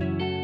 thank 0.00 0.20
you 0.22 0.39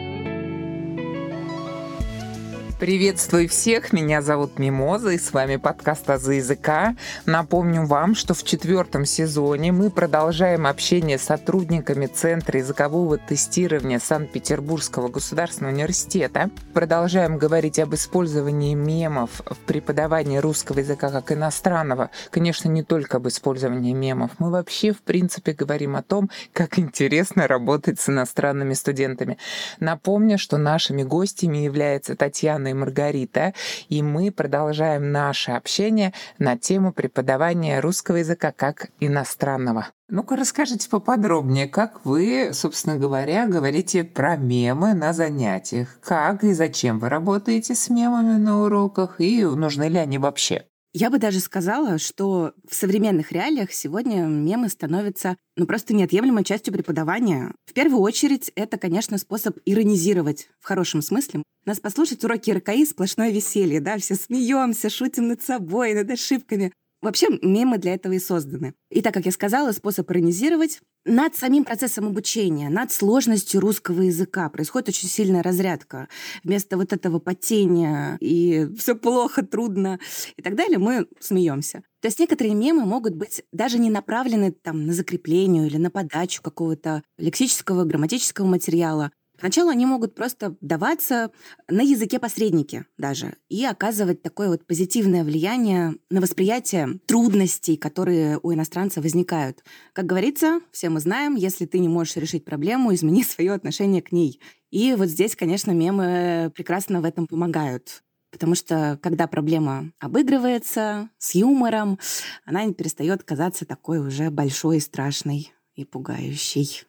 Приветствую 2.79 3.49
всех, 3.49 3.95
меня 3.95 4.21
зовут 4.21 4.59
Мимоза, 4.59 5.09
и 5.09 5.19
с 5.19 5.33
вами 5.33 5.57
подкаст 5.57 6.11
«Азы 6.11 6.35
языка». 6.35 6.95
Напомню 7.25 7.87
вам, 7.87 8.15
что 8.15 8.35
в 8.35 8.45
четвертом 8.45 9.07
сезоне 9.07 9.73
мы 9.73 9.89
продолжаем 9.89 10.67
общение 10.67 11.17
с 11.17 11.23
сотрудниками 11.23 12.05
Центра 12.05 12.59
языкового 12.59 13.17
тестирования 13.17 13.99
Санкт-Петербургского 13.99 15.09
государственного 15.09 15.73
университета. 15.73 16.51
Продолжаем 16.75 17.39
говорить 17.39 17.79
об 17.79 17.95
использовании 17.95 18.75
мемов 18.75 19.41
в 19.47 19.57
преподавании 19.67 20.37
русского 20.37 20.81
языка 20.81 21.09
как 21.11 21.33
иностранного. 21.33 22.11
Конечно, 22.29 22.69
не 22.69 22.83
только 22.83 23.17
об 23.17 23.27
использовании 23.27 23.95
мемов. 23.95 24.33
Мы 24.39 24.51
вообще, 24.51 24.93
в 24.93 25.01
принципе, 25.01 25.53
говорим 25.53 25.97
о 25.97 26.03
том, 26.03 26.29
как 26.53 26.79
интересно 26.79 27.49
работать 27.49 27.99
с 27.99 28.11
иностранными 28.11 28.75
студентами. 28.75 29.39
Напомню, 29.81 30.37
что 30.37 30.59
нашими 30.59 31.05
гостями 31.05 31.57
является 31.57 32.15
Татьяна 32.17 32.66
Анна 32.67 32.71
и 32.71 32.75
Маргарита, 32.75 33.55
и 33.89 34.03
мы 34.03 34.31
продолжаем 34.31 35.13
наше 35.13 35.53
общение 35.53 36.13
на 36.39 36.57
тему 36.57 36.93
преподавания 36.93 37.81
русского 37.81 38.17
языка 38.17 38.53
как 38.53 38.89
иностранного. 39.01 39.89
Ну-ка 40.09 40.37
расскажите 40.37 40.89
поподробнее, 40.89 41.69
как 41.69 42.05
вы, 42.05 42.51
собственно 42.53 42.97
говоря, 42.97 43.47
говорите 43.47 44.05
про 44.05 44.37
мемы 44.37 44.95
на 44.95 45.13
занятиях. 45.13 45.99
Как 46.01 46.45
и 46.45 46.53
зачем 46.53 46.99
вы 46.99 47.09
работаете 47.09 47.75
с 47.75 47.89
мемами 47.89 48.39
на 48.39 48.63
уроках, 48.63 49.21
и 49.21 49.45
нужны 49.45 49.89
ли 49.89 49.99
они 49.99 50.19
вообще? 50.19 50.65
Я 50.99 51.11
бы 51.11 51.19
даже 51.19 51.41
сказала, 51.41 51.99
что 51.99 52.55
в 52.67 52.75
современных 52.75 53.31
реалиях 53.31 53.71
сегодня 53.71 54.23
мемы 54.23 54.71
становятся 54.71 55.37
ну, 55.55 55.67
просто 55.67 55.93
неотъемлемой 55.93 56.43
частью 56.43 56.73
преподавания. 56.73 57.53
В 57.67 57.75
первую 57.75 58.01
очередь, 58.01 58.51
это, 58.55 58.79
конечно, 58.79 59.19
способ 59.19 59.59
иронизировать 59.67 60.49
в 60.59 60.65
хорошем 60.65 61.03
смысле. 61.03 61.43
Нас 61.67 61.81
послушать 61.81 62.25
уроки 62.25 62.51
РКИ 62.51 62.87
сплошное 62.87 63.31
веселье, 63.31 63.83
да, 63.83 63.99
все 63.99 64.15
смеемся, 64.15 64.89
шутим 64.89 65.29
над 65.29 65.43
собой, 65.43 65.93
над 65.93 66.11
ошибками. 66.11 66.73
Вообще, 67.03 67.29
мемы 67.43 67.79
для 67.79 67.95
этого 67.95 68.15
и 68.15 68.19
созданы. 68.19 68.75
И 68.91 69.03
так, 69.03 69.15
как 69.15 69.27
я 69.27 69.33
сказала, 69.33 69.73
способ 69.73 70.11
иронизировать 70.11 70.81
над 71.05 71.37
самим 71.37 71.65
процессом 71.65 72.07
обучения, 72.07 72.69
над 72.69 72.91
сложностью 72.91 73.61
русского 73.61 74.03
языка 74.03 74.49
происходит 74.49 74.89
очень 74.89 75.09
сильная 75.09 75.43
разрядка. 75.43 76.09
Вместо 76.43 76.77
вот 76.77 76.93
этого 76.93 77.19
потения 77.21 78.17
и 78.21 78.69
все 78.77 78.97
плохо, 78.97 79.45
трудно 79.45 80.01
и 80.37 80.43
так 80.43 80.57
далее, 80.57 80.79
мы 80.79 81.07
смеемся. 81.21 81.83
То 82.01 82.09
есть 82.09 82.19
некоторые 82.19 82.55
мемы 82.55 82.85
могут 82.85 83.15
быть 83.15 83.43
даже 83.53 83.79
не 83.79 83.91
направлены 83.91 84.53
там, 84.53 84.87
на 84.87 84.93
закрепление 84.93 85.67
или 85.67 85.77
на 85.77 85.91
подачу 85.91 86.43
какого-то 86.43 87.03
лексического, 87.19 87.85
грамматического 87.85 88.47
материала, 88.47 89.13
Поначалу 89.39 89.71
они 89.71 89.87
могут 89.87 90.15
просто 90.15 90.57
даваться 90.61 91.31
на 91.69 91.83
языке 91.83 92.19
посредники 92.19 92.87
даже 92.97 93.35
и 93.49 93.65
оказывать 93.65 94.23
такое 94.23 94.49
вот 94.49 94.67
позитивное 94.67 95.25
влияние 95.25 95.97
на 96.11 96.21
восприятие 96.21 97.01
трудностей, 97.07 97.77
которые 97.77 98.39
у 98.43 98.53
иностранца 98.53 99.01
возникают. 99.01 99.63
Как 99.93 100.07
говорится, 100.07 100.61
все 100.73 100.89
мы 100.89 101.01
знаем, 101.01 101.35
если 101.35 101.67
ты 101.67 101.79
не 101.79 101.89
можешь 101.89 102.17
решить 102.17 102.45
проблему, 102.45 102.95
измени 102.95 103.23
свое 103.25 103.53
отношение 103.53 104.03
к 104.03 104.13
ней. 104.13 104.41
И 104.71 104.95
вот 104.95 105.09
здесь, 105.09 105.37
конечно, 105.37 105.71
мемы 105.71 106.51
прекрасно 106.55 107.01
в 107.01 107.05
этом 107.05 107.27
помогают. 107.27 108.03
Потому 108.31 108.55
что 108.55 108.99
когда 109.03 109.27
проблема 109.27 109.93
обыгрывается 109.99 111.09
с 111.19 111.35
юмором, 111.35 111.99
она 112.45 112.65
не 112.65 112.75
перестает 112.75 113.23
казаться 113.23 113.65
такой 113.65 113.99
уже 113.99 114.31
большой, 114.31 114.81
страшной 114.81 115.53
и 115.75 115.85
пугающей. 115.85 116.85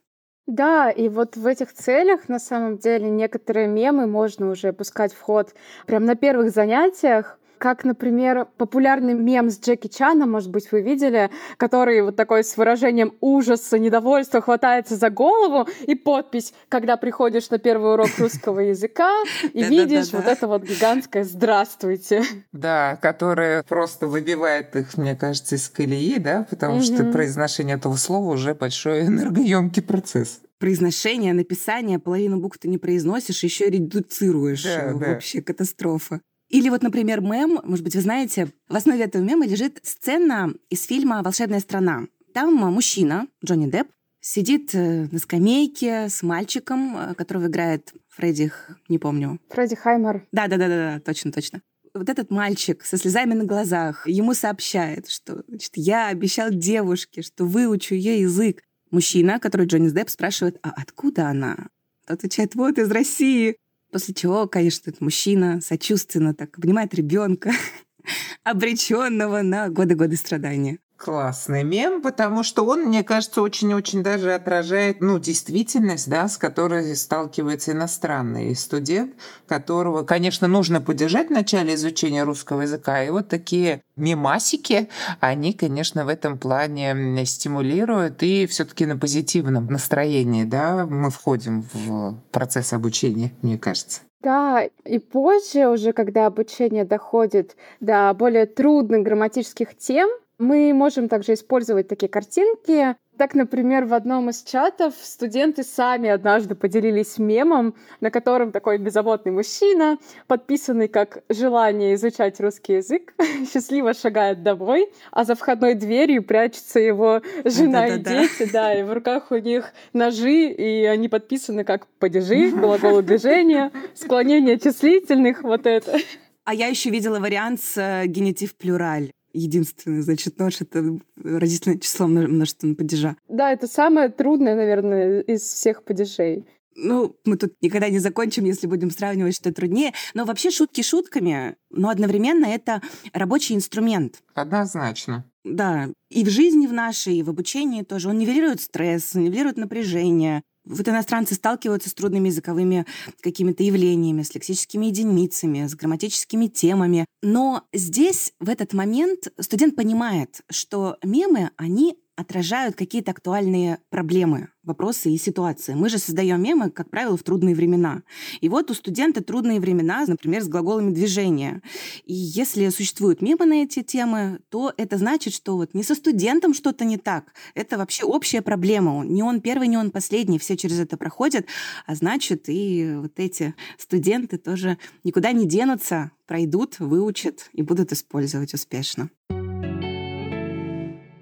Да, 0.47 0.89
и 0.89 1.09
вот 1.09 1.35
в 1.35 1.45
этих 1.45 1.73
целях, 1.73 2.29
на 2.29 2.39
самом 2.39 2.77
деле, 2.77 3.09
некоторые 3.09 3.67
мемы 3.67 4.07
можно 4.07 4.49
уже 4.49 4.71
пускать 4.71 5.13
в 5.13 5.19
ход 5.19 5.53
прям 5.85 6.05
на 6.05 6.15
первых 6.15 6.51
занятиях, 6.51 7.37
как, 7.57 7.83
например, 7.83 8.47
популярный 8.57 9.13
мем 9.13 9.49
с 9.49 9.59
Джеки 9.59 9.87
Чаном, 9.87 10.31
может 10.31 10.51
быть, 10.51 10.71
вы 10.71 10.81
видели, 10.81 11.29
который 11.57 12.01
вот 12.01 12.15
такой 12.15 12.43
с 12.43 12.55
выражением 12.57 13.15
ужаса, 13.19 13.79
недовольства 13.79 14.41
хватается 14.41 14.95
за 14.95 15.09
голову, 15.09 15.67
и 15.85 15.95
подпись, 15.95 16.53
когда 16.69 16.97
приходишь 16.97 17.49
на 17.49 17.57
первый 17.57 17.93
урок 17.93 18.09
русского 18.17 18.59
языка 18.59 19.11
и 19.53 19.63
видишь 19.63 20.13
вот 20.13 20.25
это 20.25 20.47
вот 20.47 20.63
гигантское 20.63 21.23
«Здравствуйте». 21.23 22.23
Да, 22.51 22.97
которое 23.01 23.63
просто 23.63 24.07
выбивает 24.07 24.75
их, 24.75 24.97
мне 24.97 25.15
кажется, 25.15 25.55
из 25.55 25.67
колеи, 25.69 26.17
да, 26.19 26.45
потому 26.49 26.81
что 26.81 27.03
произношение 27.05 27.77
этого 27.77 27.95
слова 27.95 28.33
уже 28.33 28.53
большой 28.53 29.01
энергоемкий 29.07 29.81
процесс 29.81 30.41
произношение, 30.59 31.33
написание, 31.33 31.99
половину 31.99 32.39
букв 32.39 32.57
ты 32.57 32.67
не 32.67 32.77
произносишь, 32.77 33.43
еще 33.43 33.67
и 33.67 33.71
редуцируешь. 33.71 34.63
Да, 34.63 34.93
Вообще 34.93 35.39
да. 35.39 35.45
катастрофа. 35.45 36.21
Или 36.49 36.69
вот, 36.69 36.81
например, 36.81 37.21
мем, 37.21 37.59
может 37.63 37.83
быть, 37.83 37.95
вы 37.95 38.01
знаете, 38.01 38.47
в 38.69 38.75
основе 38.75 39.03
этого 39.03 39.21
мема 39.21 39.45
лежит 39.45 39.79
сцена 39.83 40.53
из 40.69 40.85
фильма 40.85 41.21
«Волшебная 41.21 41.59
страна». 41.59 42.07
Там 42.33 42.55
мужчина, 42.55 43.27
Джонни 43.43 43.69
Депп, 43.69 43.87
сидит 44.21 44.73
э, 44.73 45.07
на 45.11 45.19
скамейке 45.19 46.09
с 46.09 46.23
мальчиком, 46.23 46.97
э, 46.97 47.15
которого 47.15 47.47
играет 47.47 47.93
Фредди, 48.09 48.51
не 48.89 48.99
помню. 48.99 49.39
Фредди 49.49 49.75
Хаймер. 49.75 50.25
Да-да-да, 50.31 50.99
точно, 51.05 51.31
точно. 51.31 51.61
Вот 51.93 52.09
этот 52.09 52.29
мальчик 52.29 52.83
со 52.83 52.97
слезами 52.97 53.33
на 53.33 53.45
глазах 53.45 54.07
ему 54.07 54.33
сообщает, 54.33 55.09
что 55.09 55.43
значит, 55.47 55.71
я 55.75 56.07
обещал 56.07 56.49
девушке, 56.51 57.21
что 57.21 57.45
выучу 57.45 57.95
ее 57.95 58.21
язык. 58.21 58.61
Мужчина, 58.91 59.39
который 59.39 59.65
Джонни 59.67 59.89
Депп, 59.89 60.09
спрашивает, 60.09 60.57
а 60.63 60.71
откуда 60.75 61.29
она? 61.29 61.67
Тот 62.05 62.19
отвечает, 62.19 62.55
вот 62.55 62.77
из 62.77 62.89
России. 62.89 63.57
После 63.91 64.13
чего, 64.13 64.47
конечно, 64.47 64.89
этот 64.89 65.01
мужчина 65.01 65.61
сочувственно 65.61 66.33
так 66.33 66.57
обнимает 66.57 66.93
ребенка, 66.93 67.51
обреченного 68.43 69.41
на 69.41 69.69
годы-годы 69.69 70.15
страдания. 70.15 70.79
Классный 70.97 71.63
мем, 71.63 72.01
потому 72.01 72.41
что 72.41 72.65
он, 72.65 72.85
мне 72.85 73.03
кажется, 73.03 73.43
очень-очень 73.43 74.01
даже 74.01 74.33
отражает, 74.33 74.99
ну, 74.99 75.19
действительность, 75.19 76.09
да, 76.09 76.27
с 76.27 76.39
которой 76.39 76.95
сталкивается 76.95 77.73
иностранный 77.73 78.55
студент, 78.55 79.13
которого, 79.47 80.03
конечно, 80.03 80.47
нужно 80.47 80.81
поддержать 80.81 81.27
в 81.27 81.31
начале 81.31 81.75
изучения 81.75 82.23
русского 82.23 82.61
языка. 82.61 83.03
И 83.03 83.11
вот 83.11 83.27
такие 83.27 83.83
мемасики, 83.95 84.89
они, 85.19 85.53
конечно, 85.53 86.03
в 86.03 86.07
этом 86.07 86.39
плане 86.39 87.23
стимулируют, 87.25 88.23
и 88.23 88.47
все 88.47 88.65
таки 88.65 88.87
на 88.87 88.97
позитивном 88.97 89.67
настроении, 89.67 90.45
да, 90.45 90.87
мы 90.87 91.11
входим 91.11 91.63
в 91.73 92.15
процесс 92.31 92.73
обучения, 92.73 93.33
мне 93.43 93.59
кажется. 93.59 94.01
Да, 94.23 94.63
и 94.83 94.97
позже 94.97 95.67
уже, 95.67 95.93
когда 95.93 96.25
обучение 96.25 96.85
доходит 96.85 97.55
до 97.79 98.11
более 98.17 98.47
трудных 98.47 99.03
грамматических 99.03 99.77
тем, 99.77 100.09
мы 100.39 100.73
можем 100.73 101.09
также 101.09 101.33
использовать 101.33 101.87
такие 101.87 102.09
картинки. 102.09 102.95
Так, 103.17 103.33
например, 103.33 103.85
в 103.85 103.95
одном 103.95 104.29
из 104.29 104.43
чатов 104.43 104.93
студенты 105.01 105.63
сами 105.63 106.07
однажды 106.07 106.53
поделились 106.53 107.17
мемом, 107.17 107.73
на 107.99 108.11
котором 108.11 108.51
такой 108.51 108.77
беззаботный 108.77 109.31
мужчина, 109.31 109.97
подписанный 110.27 110.87
как 110.87 111.23
«желание 111.27 111.95
изучать 111.95 112.39
русский 112.39 112.73
язык», 112.73 113.15
счастливо 113.51 113.95
шагает 113.95 114.43
домой, 114.43 114.91
а 115.11 115.23
за 115.23 115.33
входной 115.33 115.73
дверью 115.73 116.21
прячутся 116.23 116.79
его 116.79 117.23
жена 117.43 117.87
и 117.87 117.99
дети, 117.99 118.47
да, 118.53 118.79
и 118.79 118.83
в 118.83 118.93
руках 118.93 119.31
у 119.31 119.37
них 119.37 119.73
ножи, 119.93 120.51
и 120.51 120.85
они 120.85 121.09
подписаны 121.09 121.63
как 121.63 121.87
«падежи», 121.97 122.51
глаголы 122.55 123.01
движения, 123.01 123.71
склонение 123.95 124.59
числительных, 124.59 125.41
вот 125.41 125.65
это. 125.65 125.97
А 126.45 126.53
я 126.53 126.67
еще 126.67 126.91
видела 126.91 127.19
вариант 127.19 127.61
с 127.61 127.77
э, 127.77 128.05
генитив 128.05 128.55
плюраль 128.55 129.09
единственный, 129.33 130.01
значит, 130.01 130.39
нож— 130.39 130.57
это 130.61 130.99
родительное 131.23 131.77
число 131.77 132.07
множественного 132.07 132.75
падежа. 132.75 133.15
Да, 133.27 133.51
это 133.51 133.67
самое 133.67 134.09
трудное, 134.09 134.55
наверное, 134.55 135.21
из 135.21 135.41
всех 135.41 135.83
падежей. 135.83 136.45
Ну, 136.79 137.15
мы 137.25 137.37
тут 137.37 137.53
никогда 137.61 137.89
не 137.89 137.97
закончим, 137.97 138.45
если 138.45 138.67
будем 138.67 138.91
сравнивать, 138.91 139.35
что 139.35 139.51
труднее. 139.51 139.93
Но 140.13 140.25
вообще 140.25 140.51
шутки 140.51 140.81
шутками, 140.81 141.55
но 141.71 141.89
одновременно 141.89 142.45
это 142.45 142.83
рабочий 143.13 143.55
инструмент. 143.55 144.21
Однозначно. 144.35 145.25
Да, 145.43 145.89
и 146.09 146.23
в 146.23 146.29
жизни 146.29 146.67
в 146.67 146.73
нашей, 146.73 147.15
и 147.17 147.23
в 147.23 147.29
обучении 147.29 147.81
тоже. 147.81 148.09
Он 148.09 148.19
нивелирует 148.19 148.61
стресс, 148.61 149.15
нивелирует 149.15 149.57
напряжение, 149.57 150.43
вот 150.69 150.87
иностранцы 150.87 151.35
сталкиваются 151.35 151.89
с 151.89 151.93
трудными 151.93 152.27
языковыми 152.27 152.85
какими-то 153.21 153.63
явлениями, 153.63 154.23
с 154.23 154.33
лексическими 154.33 154.87
единицами, 154.87 155.67
с 155.67 155.75
грамматическими 155.75 156.47
темами. 156.47 157.05
Но 157.21 157.63
здесь, 157.73 158.33
в 158.39 158.49
этот 158.49 158.73
момент, 158.73 159.31
студент 159.39 159.75
понимает, 159.75 160.41
что 160.49 160.97
мемы, 161.03 161.51
они 161.57 161.97
отражают 162.17 162.75
какие-то 162.75 163.11
актуальные 163.11 163.77
проблемы, 163.89 164.49
вопросы 164.63 165.11
и 165.11 165.17
ситуации. 165.17 165.75
Мы 165.75 165.87
же 165.87 165.99
создаем 165.99 166.41
мемы, 166.41 166.71
как 166.71 166.89
правило, 166.89 167.15
в 167.15 167.21
трудные 167.21 167.53
времена. 167.53 168.01
И 168.41 168.49
вот 168.49 168.71
у 168.71 168.73
студента 168.73 169.23
трудные 169.23 169.59
времена, 169.59 170.03
например, 170.07 170.41
с 170.41 170.47
глаголами 170.47 170.91
движения. 170.91 171.61
И 172.05 172.13
если 172.13 172.67
существуют 172.69 173.21
мемы 173.21 173.45
на 173.45 173.61
эти 173.61 173.83
темы, 173.83 174.39
то 174.49 174.73
это 174.77 174.97
значит, 174.97 175.33
что 175.33 175.55
вот 175.57 175.75
не 175.75 175.83
со 175.83 175.93
студентом 175.93 176.55
что-то 176.55 176.85
не 176.85 176.97
так. 176.97 177.33
Это 177.53 177.77
вообще 177.77 178.03
общая 178.03 178.41
проблема. 178.41 179.05
Не 179.05 179.21
он 179.21 179.39
первый, 179.39 179.67
не 179.67 179.77
он 179.77 179.91
последний. 179.91 180.39
Все 180.39 180.57
через 180.57 180.79
это 180.79 180.97
проходят. 180.97 181.45
А 181.85 181.93
значит, 181.93 182.45
и 182.47 182.95
вот 182.95 183.13
эти 183.17 183.53
студенты 183.77 184.39
тоже 184.39 184.79
никуда 185.03 185.33
не 185.33 185.47
денутся, 185.47 186.11
пройдут, 186.25 186.79
выучат 186.79 187.51
и 187.53 187.61
будут 187.61 187.91
использовать 187.91 188.55
успешно. 188.55 189.11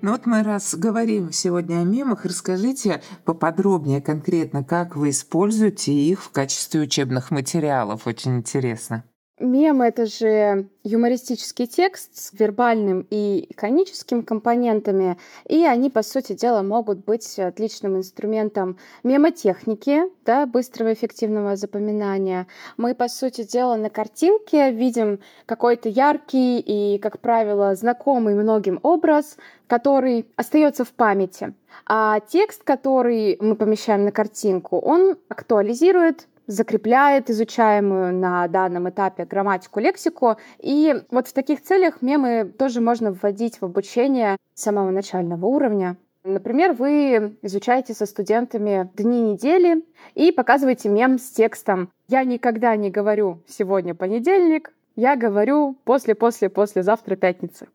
Ну 0.05 0.11
вот 0.11 0.27
мы 0.27 0.43
раз 0.43 0.75
говорим 0.75 1.31
сегодня 1.31 1.79
о 1.79 1.83
мемах, 1.83 2.25
расскажите 2.25 3.01
поподробнее 3.23 4.03
конкретно, 4.03 4.63
как 4.63 4.95
вы 4.95 5.09
используете 5.09 5.93
их 5.93 6.21
в 6.21 6.29
качестве 6.29 6.81
учебных 6.81 7.31
материалов. 7.31 8.05
Очень 8.05 8.37
интересно. 8.37 9.03
Мем— 9.37 9.81
это 9.81 10.05
же 10.05 10.69
юмористический 10.85 11.67
текст 11.67 12.15
с 12.15 12.31
вербальным 12.31 13.05
и 13.09 13.45
иконическим 13.49 14.23
компонентами, 14.23 15.17
и 15.45 15.65
они, 15.65 15.89
по 15.89 16.03
сути 16.03 16.31
дела, 16.31 16.61
могут 16.61 17.03
быть 17.03 17.37
отличным 17.37 17.97
инструментом 17.97 18.77
мемотехники, 19.03 20.03
да, 20.23 20.45
быстрого 20.45 20.93
эффективного 20.93 21.57
запоминания. 21.57 22.47
Мы, 22.77 22.95
по 22.95 23.09
сути 23.09 23.43
дела, 23.43 23.75
на 23.75 23.89
картинке 23.89 24.71
видим 24.71 25.19
какой-то 25.45 25.89
яркий 25.89 26.61
и, 26.61 26.97
как 26.99 27.19
правило, 27.19 27.75
знакомый 27.75 28.35
многим 28.35 28.79
образ, 28.83 29.35
который 29.67 30.25
остается 30.37 30.85
в 30.85 30.93
памяти. 30.93 31.53
А 31.85 32.21
текст, 32.21 32.63
который 32.63 33.37
мы 33.41 33.57
помещаем 33.57 34.05
на 34.05 34.13
картинку, 34.13 34.79
он 34.79 35.17
актуализирует 35.27 36.25
закрепляет 36.47 37.29
изучаемую 37.29 38.13
на 38.13 38.47
данном 38.47 38.89
этапе 38.89 39.25
грамматику, 39.25 39.79
лексику. 39.79 40.37
И 40.59 40.95
вот 41.11 41.27
в 41.27 41.33
таких 41.33 41.61
целях 41.61 42.01
мемы 42.01 42.51
тоже 42.57 42.81
можно 42.81 43.11
вводить 43.11 43.61
в 43.61 43.65
обучение 43.65 44.37
самого 44.53 44.91
начального 44.91 45.45
уровня. 45.45 45.97
Например, 46.23 46.73
вы 46.73 47.37
изучаете 47.43 47.93
со 47.93 48.07
студентами 48.07 48.89
дни 48.95 49.21
недели 49.21 49.85
и 50.15 50.31
показываете 50.31 50.89
мем 50.89 51.19
с 51.19 51.29
текстом 51.29 51.91
«Я 52.07 52.23
никогда 52.23 52.75
не 52.75 52.89
говорю 52.89 53.41
«сегодня 53.47 53.93
понедельник», 53.93 54.71
я 54.95 55.17
говорю 55.17 55.77
после-после-после 55.83 56.81
завтра 56.81 57.17
пятница. 57.17 57.67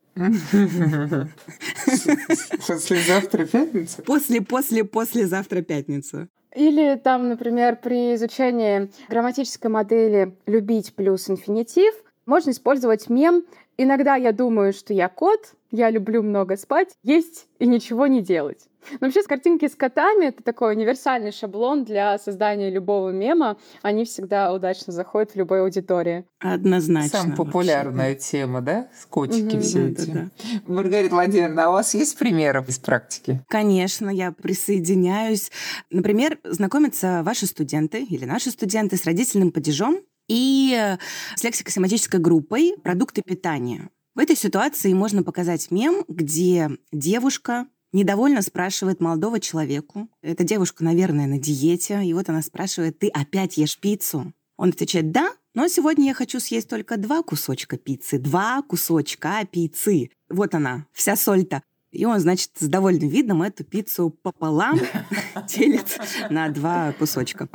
Послезавтра 2.67 3.45
пятница? 3.45 4.01
После-после-после 4.01 5.27
завтра 5.27 5.61
пятница. 5.61 6.27
Или 6.55 6.95
там, 6.95 7.29
например, 7.29 7.77
при 7.77 8.15
изучении 8.15 8.91
грамматической 9.07 9.71
модели 9.71 10.35
«любить 10.45 10.93
плюс 10.95 11.29
инфинитив» 11.29 11.93
можно 12.25 12.51
использовать 12.51 13.09
мем 13.09 13.43
«иногда 13.77 14.15
я 14.15 14.31
думаю, 14.33 14.73
что 14.73 14.93
я 14.93 15.07
кот», 15.07 15.53
«я 15.71 15.89
люблю 15.89 16.21
много 16.23 16.57
спать», 16.57 16.89
«есть 17.03 17.47
и 17.59 17.65
ничего 17.65 18.07
не 18.07 18.21
делать». 18.21 18.67
Но 18.99 19.07
вообще, 19.07 19.23
картинки 19.23 19.67
с 19.67 19.75
котами— 19.75 20.25
это 20.27 20.43
такой 20.43 20.73
универсальный 20.73 21.31
шаблон 21.31 21.83
для 21.83 22.17
создания 22.17 22.69
любого 22.69 23.09
мема. 23.09 23.57
Они 23.81 24.05
всегда 24.05 24.51
удачно 24.53 24.91
заходят 24.91 25.31
в 25.31 25.35
любой 25.35 25.61
аудитории. 25.61 26.25
Однозначно. 26.39 27.19
Самая 27.19 27.37
популярная 27.37 28.13
вообще. 28.13 28.31
тема, 28.31 28.61
да? 28.61 28.89
С 28.99 29.05
котики 29.05 29.55
угу, 29.55 29.61
все 29.61 29.79
да, 29.79 29.87
эти. 29.89 30.09
Да, 30.09 30.13
да. 30.13 30.29
Маргарита 30.67 31.13
Владимировна, 31.13 31.65
а 31.65 31.69
у 31.69 31.73
вас 31.73 31.93
есть 31.93 32.17
примеры 32.17 32.63
из 32.67 32.79
практики? 32.79 33.41
Конечно, 33.47 34.09
я 34.09 34.31
присоединяюсь. 34.31 35.51
Например, 35.89 36.37
знакомятся 36.43 37.21
ваши 37.23 37.45
студенты 37.45 38.03
или 38.03 38.25
наши 38.25 38.49
студенты 38.49 38.97
с 38.97 39.05
родительным 39.05 39.51
падежом 39.51 39.99
и 40.27 40.95
с 41.35 41.43
лексико-семантической 41.43 42.19
группой 42.19 42.73
«Продукты 42.83 43.21
питания». 43.21 43.89
Этой 44.21 44.35
ситуации 44.35 44.93
можно 44.93 45.23
показать 45.23 45.71
мем, 45.71 46.05
где 46.07 46.69
девушка 46.91 47.65
недовольно 47.91 48.43
спрашивает 48.43 49.01
молодого 49.01 49.39
человеку. 49.39 50.09
Эта 50.21 50.43
девушка, 50.43 50.83
наверное, 50.83 51.25
на 51.25 51.39
диете. 51.39 52.05
И 52.05 52.13
вот 52.13 52.29
она 52.29 52.43
спрашивает, 52.43 52.99
ты 52.99 53.07
опять 53.07 53.57
ешь 53.57 53.79
пиццу? 53.79 54.31
Он 54.57 54.69
отвечает, 54.69 55.09
да, 55.09 55.31
но 55.55 55.67
сегодня 55.67 56.05
я 56.05 56.13
хочу 56.13 56.39
съесть 56.39 56.69
только 56.69 56.97
два 56.97 57.23
кусочка 57.23 57.79
пиццы. 57.79 58.19
Два 58.19 58.61
кусочка 58.61 59.43
пиццы. 59.51 60.11
Вот 60.29 60.53
она, 60.53 60.85
вся 60.93 61.15
соль-то. 61.15 61.63
И 61.91 62.05
он, 62.05 62.19
значит, 62.19 62.51
с 62.57 62.67
довольным 62.67 63.09
видом 63.09 63.41
эту 63.41 63.63
пиццу 63.63 64.09
пополам 64.09 64.79
делит 65.47 65.99
на 66.29 66.49
два 66.49 66.93
кусочка. 66.93 67.49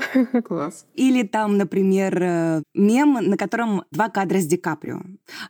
Класс. 0.44 0.86
Или 0.94 1.22
там, 1.22 1.56
например, 1.56 2.22
э, 2.22 2.62
мем, 2.74 3.14
на 3.14 3.36
котором 3.36 3.84
два 3.90 4.08
кадра 4.08 4.38
с 4.38 4.46
Ди 4.46 4.56
Каприо. 4.56 5.02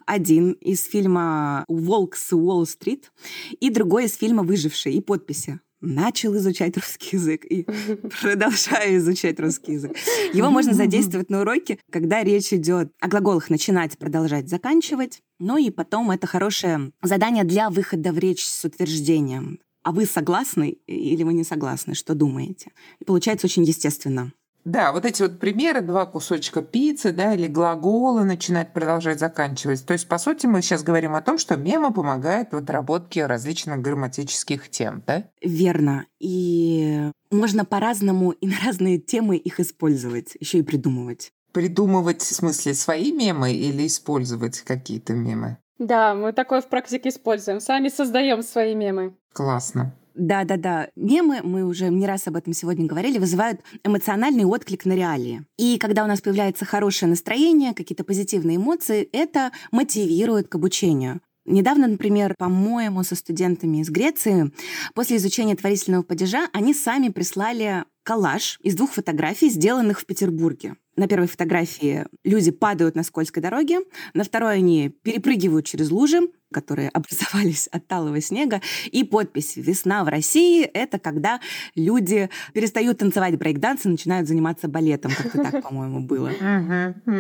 Один 0.07 0.53
из 0.53 0.85
фильма 0.85 1.65
«Волк 1.69 2.17
с 2.17 2.33
Уолл-стрит» 2.33 3.13
и 3.61 3.71
другой 3.71 4.05
из 4.05 4.17
фильма 4.17 4.43
«Выживший» 4.43 4.95
и 4.95 5.01
подписи 5.01 5.61
начал 5.81 6.37
изучать 6.37 6.77
русский 6.77 7.17
язык 7.17 7.45
и 7.45 7.63
продолжаю 8.23 8.99
изучать 8.99 9.39
русский 9.41 9.73
язык. 9.73 9.97
Его 10.33 10.51
можно 10.51 10.75
задействовать 10.75 11.31
на 11.31 11.41
уроке, 11.41 11.79
когда 11.91 12.23
речь 12.25 12.53
идет 12.53 12.93
о 13.01 13.09
глаголах 13.09 13.51
начинать, 13.51 13.97
продолжать, 13.99 14.49
заканчивать. 14.49 15.21
Ну 15.39 15.57
и 15.57 15.71
потом 15.71 16.11
это 16.11 16.27
хорошее 16.27 16.93
задание 17.03 17.45
для 17.45 17.71
выхода 17.71 18.13
в 18.13 18.19
речь 18.19 18.45
с 18.45 18.65
утверждением. 18.65 19.61
А 19.83 19.93
вы 19.93 20.05
согласны 20.05 20.79
или 20.87 21.23
вы 21.23 21.33
не 21.33 21.45
согласны? 21.45 21.95
Что 21.95 22.15
думаете? 22.15 22.73
И 22.99 23.05
получается 23.05 23.47
очень 23.47 23.65
естественно. 23.65 24.33
Да, 24.67 24.91
вот 24.91 25.05
эти 25.05 25.23
вот 25.23 25.39
примеры, 25.39 25.81
два 25.81 26.07
кусочка 26.07 26.61
пиццы, 26.61 27.13
да, 27.13 27.35
или 27.35 27.47
глаголы 27.47 28.25
начинать, 28.25 28.73
продолжать, 28.73 29.21
заканчивать. 29.21 29.87
То 29.87 29.93
есть, 29.93 30.09
по 30.09 30.19
сути, 30.19 30.47
мы 30.47 30.61
сейчас 30.61 30.83
говорим 30.83 31.15
о 31.15 31.23
том, 31.23 31.39
что 31.39 31.57
мемы 31.57 31.93
помогают 31.93 32.51
в 32.51 32.57
отработке 32.57 33.27
различных 33.27 33.81
грамматических 33.81 34.69
тем, 34.69 35.05
да? 35.07 35.23
Верно. 35.41 36.07
И 36.19 37.13
можно 37.31 37.65
по-разному 37.65 38.33
и 38.33 38.49
на 38.49 38.57
разные 38.65 38.99
темы 38.99 39.37
их 39.37 39.61
использовать, 39.61 40.37
еще 40.41 40.59
и 40.59 40.63
придумывать. 40.63 41.31
Придумывать, 41.53 42.23
в 42.23 42.35
смысле, 42.35 42.75
свои 42.75 43.13
мемы 43.13 43.53
или 43.53 43.87
использовать 43.87 44.63
какие-то 44.63 45.13
мемы? 45.13 45.59
Да, 45.79 46.17
мы 46.17 46.33
такое 46.33 46.61
в 46.61 46.69
практике 46.69 47.11
используем. 47.11 47.61
Сами 47.61 47.89
создаем 47.89 48.43
свои 48.43 48.75
мемы. 48.75 49.15
Классно. 49.33 49.95
Да-да-да. 50.17 50.89
Мемы, 50.97 51.41
мы 51.43 51.65
уже 51.65 51.89
не 51.91 52.07
раз 52.07 52.27
об 52.27 52.37
этом 52.37 52.55
сегодня 52.55 52.87
говорили, 52.87 53.19
вызывают 53.19 53.61
эмоциональный 53.85 54.45
отклик 54.45 54.87
на 54.87 54.95
реалии. 54.95 55.45
И 55.59 55.77
когда 55.79 56.05
у 56.05 56.07
нас 56.07 56.23
появляется 56.23 56.65
хорошее 56.65 57.11
настроение, 57.11 57.75
какие-то 57.75 58.03
позитивные 58.03 58.57
эмоции, 58.57 59.09
это 59.13 59.53
мотивирует 59.73 60.49
к 60.49 60.55
обучению. 60.55 61.21
Недавно, 61.47 61.87
например, 61.87 62.35
по-моему, 62.37 63.03
со 63.05 63.15
студентами 63.15 63.79
из 63.79 63.91
Греции, 63.91 64.53
после 64.95 65.17
изучения 65.17 65.57
творительного 65.57 66.03
падежа, 66.03 66.49
они 66.53 66.75
сами 66.75 67.09
прислали 67.09 67.85
коллаж 68.03 68.59
из 68.63 68.75
двух 68.75 68.93
фотографий, 68.93 69.49
сделанных 69.51 70.01
в 70.01 70.07
Петербурге. 70.07 70.77
На 70.97 71.09
первой 71.09 71.27
фотографии 71.27 72.07
люди 72.25 72.51
падают 72.51 72.95
на 72.95 73.03
скользкой 73.03 73.43
дороге, 73.43 73.81
на 74.15 74.25
второй 74.25 74.55
они 74.55 74.89
перепрыгивают 74.89 75.67
через 75.67 75.91
лужи, 75.91 76.21
которые 76.53 76.89
образовались 76.95 77.67
от 77.67 77.87
талого 77.87 78.21
снега, 78.21 78.63
и 78.87 79.05
подпись 79.05 79.57
«Весна 79.57 80.05
в 80.05 80.09
России»— 80.09 80.65
это 80.75 80.99
когда 80.99 81.41
люди 81.75 82.31
перестают 82.55 82.99
танцевать 82.99 83.37
брейкданс 83.37 83.85
и 83.85 83.89
начинают 83.91 84.29
заниматься 84.29 84.69
балетом, 84.69 85.13
как-то 85.13 85.43
так, 85.43 85.63
по-моему, 85.69 86.01
было. 86.01 86.31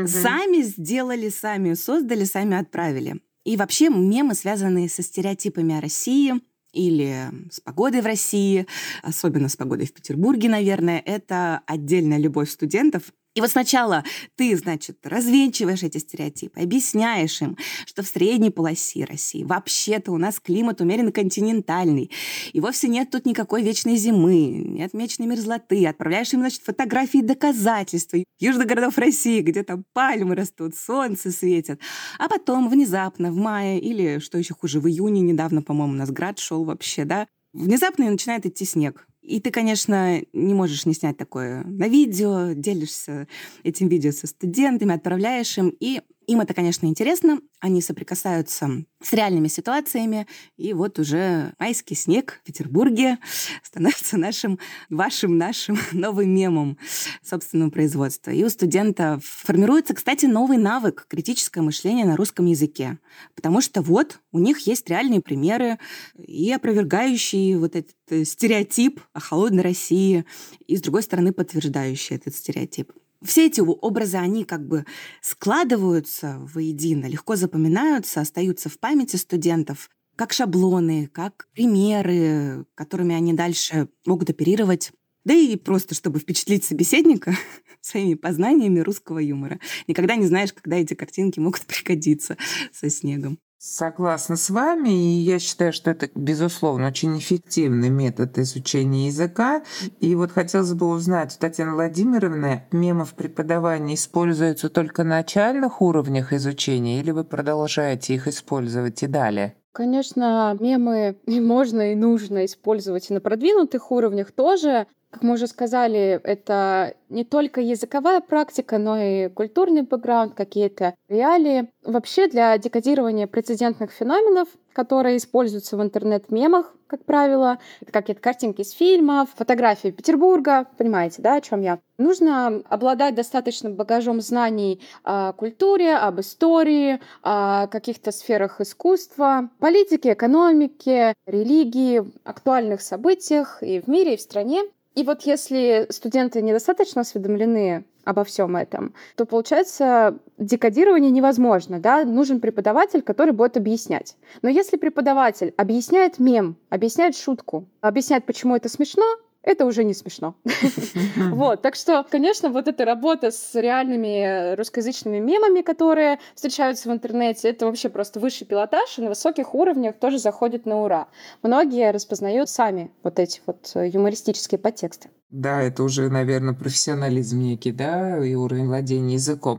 Сами 0.06 0.62
сделали, 0.62 1.28
сами 1.28 1.74
создали, 1.74 2.24
сами 2.24 2.56
отправили. 2.56 3.20
И 3.46 3.56
вообще 3.56 3.88
мемы, 3.88 4.34
связанные 4.34 4.88
со 4.88 5.02
стереотипами 5.02 5.78
о 5.78 5.80
России, 5.80 6.34
или 6.72 7.30
с 7.48 7.60
погодой 7.60 8.02
в 8.02 8.06
России, 8.06 8.66
особенно 9.02 9.48
с 9.48 9.56
погодой 9.56 9.86
в 9.86 9.94
Петербурге, 9.94 10.48
наверное, 10.48 10.98
это 10.98 11.62
отдельная 11.64 12.18
любовь 12.18 12.50
студентов 12.50 13.14
и 13.36 13.40
вот 13.42 13.50
сначала 13.50 14.02
ты, 14.34 14.56
значит, 14.56 14.98
развенчиваешь 15.04 15.82
эти 15.82 15.98
стереотипы, 15.98 16.58
объясняешь 16.58 17.42
им, 17.42 17.58
что 17.84 18.02
в 18.02 18.06
средней 18.06 18.48
полосе 18.48 19.04
России 19.04 19.44
вообще-то 19.44 20.10
у 20.10 20.16
нас 20.16 20.40
климат 20.40 20.80
умеренно 20.80 21.12
континентальный, 21.12 22.10
и 22.54 22.60
вовсе 22.60 22.88
нет 22.88 23.10
тут 23.10 23.26
никакой 23.26 23.62
вечной 23.62 23.96
зимы, 23.96 24.48
нет 24.48 24.94
вечной 24.94 25.26
мерзлоты. 25.26 25.86
Отправляешь 25.86 26.32
им, 26.32 26.40
значит, 26.40 26.62
фотографии 26.62 27.18
доказательства 27.18 28.18
южных 28.40 28.66
городов 28.66 28.96
России, 28.96 29.42
где 29.42 29.62
там 29.62 29.84
пальмы 29.92 30.34
растут, 30.34 30.74
солнце 30.74 31.30
светит. 31.30 31.78
А 32.18 32.30
потом 32.30 32.70
внезапно 32.70 33.30
в 33.30 33.36
мае 33.36 33.78
или, 33.78 34.18
что 34.18 34.38
еще 34.38 34.54
хуже, 34.54 34.80
в 34.80 34.88
июне 34.88 35.20
недавно, 35.20 35.60
по-моему, 35.60 35.92
у 35.92 35.96
нас 35.96 36.10
град 36.10 36.38
шел 36.38 36.64
вообще, 36.64 37.04
да, 37.04 37.26
внезапно 37.52 38.10
начинает 38.10 38.46
идти 38.46 38.64
снег. 38.64 39.06
И 39.26 39.40
ты, 39.40 39.50
конечно, 39.50 40.23
не 40.33 40.54
можешь 40.54 40.87
не 40.87 40.95
снять 40.95 41.16
такое 41.16 41.64
на 41.64 41.88
видео, 41.88 42.52
делишься 42.52 43.26
этим 43.64 43.88
видео 43.88 44.12
со 44.12 44.26
студентами, 44.28 44.95
отправляешь 44.95 45.59
им, 45.59 45.75
и 45.80 46.00
Им 46.26 46.40
это, 46.40 46.54
конечно, 46.54 46.87
интересно, 46.87 47.40
они 47.61 47.80
соприкасаются 47.80 48.85
с 49.00 49.12
реальными 49.12 49.47
ситуациями, 49.47 50.26
и 50.56 50.73
вот 50.73 50.99
уже 50.99 51.54
майский 51.61 51.95
снег 51.95 52.40
в 52.42 52.47
Петербурге 52.47 53.18
становится 53.62 54.16
нашим, 54.18 54.59
вашим, 54.90 55.38
нашим 55.38 55.78
новым 55.92 56.35
мемом 56.35 56.78
собственного 57.23 57.71
производства. 57.71 58.33
И 58.33 58.42
у 58.42 58.49
студентов 58.49 59.25
формируется, 59.25 59.95
кстати, 59.95 60.26
новый 60.26 60.59
навык 60.59 61.06
критическое 61.09 61.61
мышление 61.61 62.04
на 62.04 62.16
русском 62.16 62.47
языке, 62.47 62.99
потому 63.37 63.61
что 63.61 63.80
вот 63.80 64.18
у 64.33 64.40
них 64.40 64.59
есть 64.66 64.88
реальные 64.90 65.21
примеры 65.21 65.78
и 66.18 66.50
опровергающие 66.50 67.56
вот 67.56 67.76
этот 67.76 68.26
стереотип 68.26 69.00
о 69.12 69.21
холодной 69.21 69.62
России, 69.62 70.25
и, 70.66 70.76
с 70.76 70.80
другой 70.80 71.04
стороны, 71.04 71.33
подтверждающие 71.33 72.18
этот 72.18 72.35
стереотип 72.35 72.92
все 73.23 73.46
эти 73.46 73.61
образы, 73.61 74.16
они 74.16 74.44
как 74.44 74.66
бы 74.66 74.85
складываются 75.20 76.38
воедино, 76.38 77.06
легко 77.06 77.37
запоминаются, 77.37 78.20
остаются 78.20 78.68
в 78.68 78.78
памяти 78.78 79.16
студентов, 79.16 79.90
как 80.16 80.32
шаблоны, 80.32 81.08
как 81.12 81.49
примеры, 81.52 82.66
которыми 82.75 83.14
они 83.14 83.32
дальше 83.32 83.88
могут 84.06 84.30
оперировать. 84.30 84.92
Да 85.25 85.35
и 85.35 85.56
просто, 85.56 85.94
чтобы 85.94 86.20
впечатлить 86.20 86.64
собеседника 86.64 87.37
своими 87.80 88.14
познаниями 88.14 88.80
русского 88.80 89.18
юмора. 89.18 89.58
Никогда 89.88 90.16
не 90.16 90.26
знаешь, 90.26 90.52
когда 90.52 90.76
эти 90.76 90.94
картинки 90.94 91.40
могут 91.40 91.62
пригодиться 91.66 92.37
со 92.73 92.88
снегом. 92.90 93.38
Согласна 93.58 94.36
с 94.36 94.50
вами, 94.50 94.90
и 94.90 95.20
я 95.20 95.38
считаю, 95.38 95.72
что 95.72 95.90
это, 95.90 96.10
безусловно, 96.14 96.88
очень 96.88 97.18
эффективный 97.18 97.88
метод 97.88 98.36
изучения 98.38 99.06
языка. 99.06 99.62
И 99.98 100.14
вот 100.14 100.32
хотелось 100.32 100.75
бы 100.75 100.88
узнать, 100.88 101.38
Татьяна 101.40 101.72
Владимировна, 101.72 102.64
мемы 102.70 103.06
в 103.06 103.14
преподавании 103.14 103.94
используются 103.94 104.68
только 104.68 105.04
на 105.04 105.16
начальных 105.16 105.80
уровнях 105.80 106.34
изучения, 106.34 107.00
или 107.00 107.12
вы 107.12 107.25
продолжаете 107.25 108.14
их 108.14 108.28
использовать 108.28 109.02
и 109.02 109.06
далее? 109.06 109.56
Конечно, 109.72 110.56
мемы 110.60 111.16
можно, 111.26 111.92
и 111.92 111.94
нужно 111.94 112.44
использовать 112.44 113.10
и 113.10 113.14
на 113.14 113.20
продвинутых 113.22 113.90
уровнях 113.90 114.32
тоже. 114.32 114.86
Как 115.10 115.22
мы 115.22 115.34
уже 115.34 115.46
сказали, 115.46 116.20
это 116.25 116.94
не 117.08 117.25
только 117.25 117.60
языковая 117.60 118.20
практика, 118.20 118.76
но 118.76 118.98
и 118.98 119.28
культурный 119.28 119.82
бэкграунд, 119.82 120.34
какие-то 120.34 120.94
реалии. 121.08 121.70
Вообще 121.84 122.28
для 122.28 122.58
декодирования 122.58 123.26
прецедентных 123.26 123.92
феноменов, 123.92 124.48
которые 124.72 125.16
используются 125.16 125.76
в 125.76 125.82
интернет-мемах, 125.82 126.75
как 126.86 127.04
правило, 127.04 127.58
это 127.80 127.92
какие-то 127.92 128.20
картинки 128.20 128.60
из 128.60 128.72
фильмов, 128.72 129.30
фотографии 129.34 129.88
Петербурга, 129.88 130.66
понимаете, 130.76 131.22
да, 131.22 131.36
о 131.36 131.40
чем 131.40 131.62
я? 131.62 131.78
Нужно 131.98 132.62
обладать 132.68 133.14
достаточным 133.14 133.75
багажом 133.75 134.20
знаний 134.20 134.80
о 135.02 135.32
культуре, 135.32 135.96
об 135.96 136.20
истории, 136.20 137.00
о 137.22 137.68
каких-то 137.68 138.12
сферах 138.12 138.60
искусства, 138.60 139.50
политике, 139.58 140.12
экономике, 140.12 141.14
религии, 141.26 142.04
актуальных 142.25 142.82
событиях 142.82 143.62
и 143.62 143.80
в 143.80 143.88
мире, 143.88 144.14
и 144.14 144.16
в 144.16 144.20
стране. 144.20 144.62
И 144.96 145.04
вот 145.04 145.22
если 145.22 145.86
студенты 145.90 146.40
недостаточно 146.40 147.02
осведомлены 147.02 147.84
обо 148.04 148.24
всем 148.24 148.56
этом, 148.56 148.94
то 149.14 149.26
получается 149.26 150.18
декодирование 150.38 151.10
невозможно, 151.10 151.78
да, 151.78 152.04
нужен 152.04 152.40
преподаватель, 152.40 153.02
который 153.02 153.34
будет 153.34 153.58
объяснять. 153.58 154.16
Но 154.40 154.48
если 154.48 154.78
преподаватель 154.78 155.52
объясняет 155.58 156.18
мем, 156.18 156.56
объясняет 156.70 157.14
шутку, 157.14 157.66
объясняет, 157.82 158.24
почему 158.24 158.56
это 158.56 158.70
смешно, 158.70 159.04
это 159.46 159.64
уже 159.64 159.84
не 159.84 159.94
смешно. 159.94 160.34
Вот, 161.16 161.62
так 161.62 161.74
что, 161.74 162.04
конечно, 162.08 162.50
вот 162.50 162.68
эта 162.68 162.84
работа 162.84 163.30
с 163.30 163.54
реальными 163.54 164.54
русскоязычными 164.54 165.18
мемами, 165.18 165.62
которые 165.62 166.18
встречаются 166.34 166.88
в 166.88 166.92
интернете, 166.92 167.48
это 167.48 167.66
вообще 167.66 167.88
просто 167.88 168.20
высший 168.20 168.46
пилотаж, 168.46 168.98
и 168.98 169.02
на 169.02 169.10
высоких 169.10 169.54
уровнях 169.54 169.96
тоже 169.98 170.18
заходит 170.18 170.66
на 170.66 170.82
ура. 170.82 171.08
Многие 171.42 171.90
распознают 171.92 172.48
сами 172.48 172.90
вот 173.02 173.18
эти 173.18 173.40
вот 173.46 173.70
юмористические 173.74 174.58
подтексты. 174.58 175.10
Да, 175.30 175.62
это 175.62 175.82
уже, 175.82 176.08
наверное, 176.08 176.54
профессионализм 176.54 177.38
некий, 177.40 177.72
да, 177.72 178.24
и 178.24 178.34
уровень 178.34 178.66
владения 178.66 179.14
языком. 179.14 179.58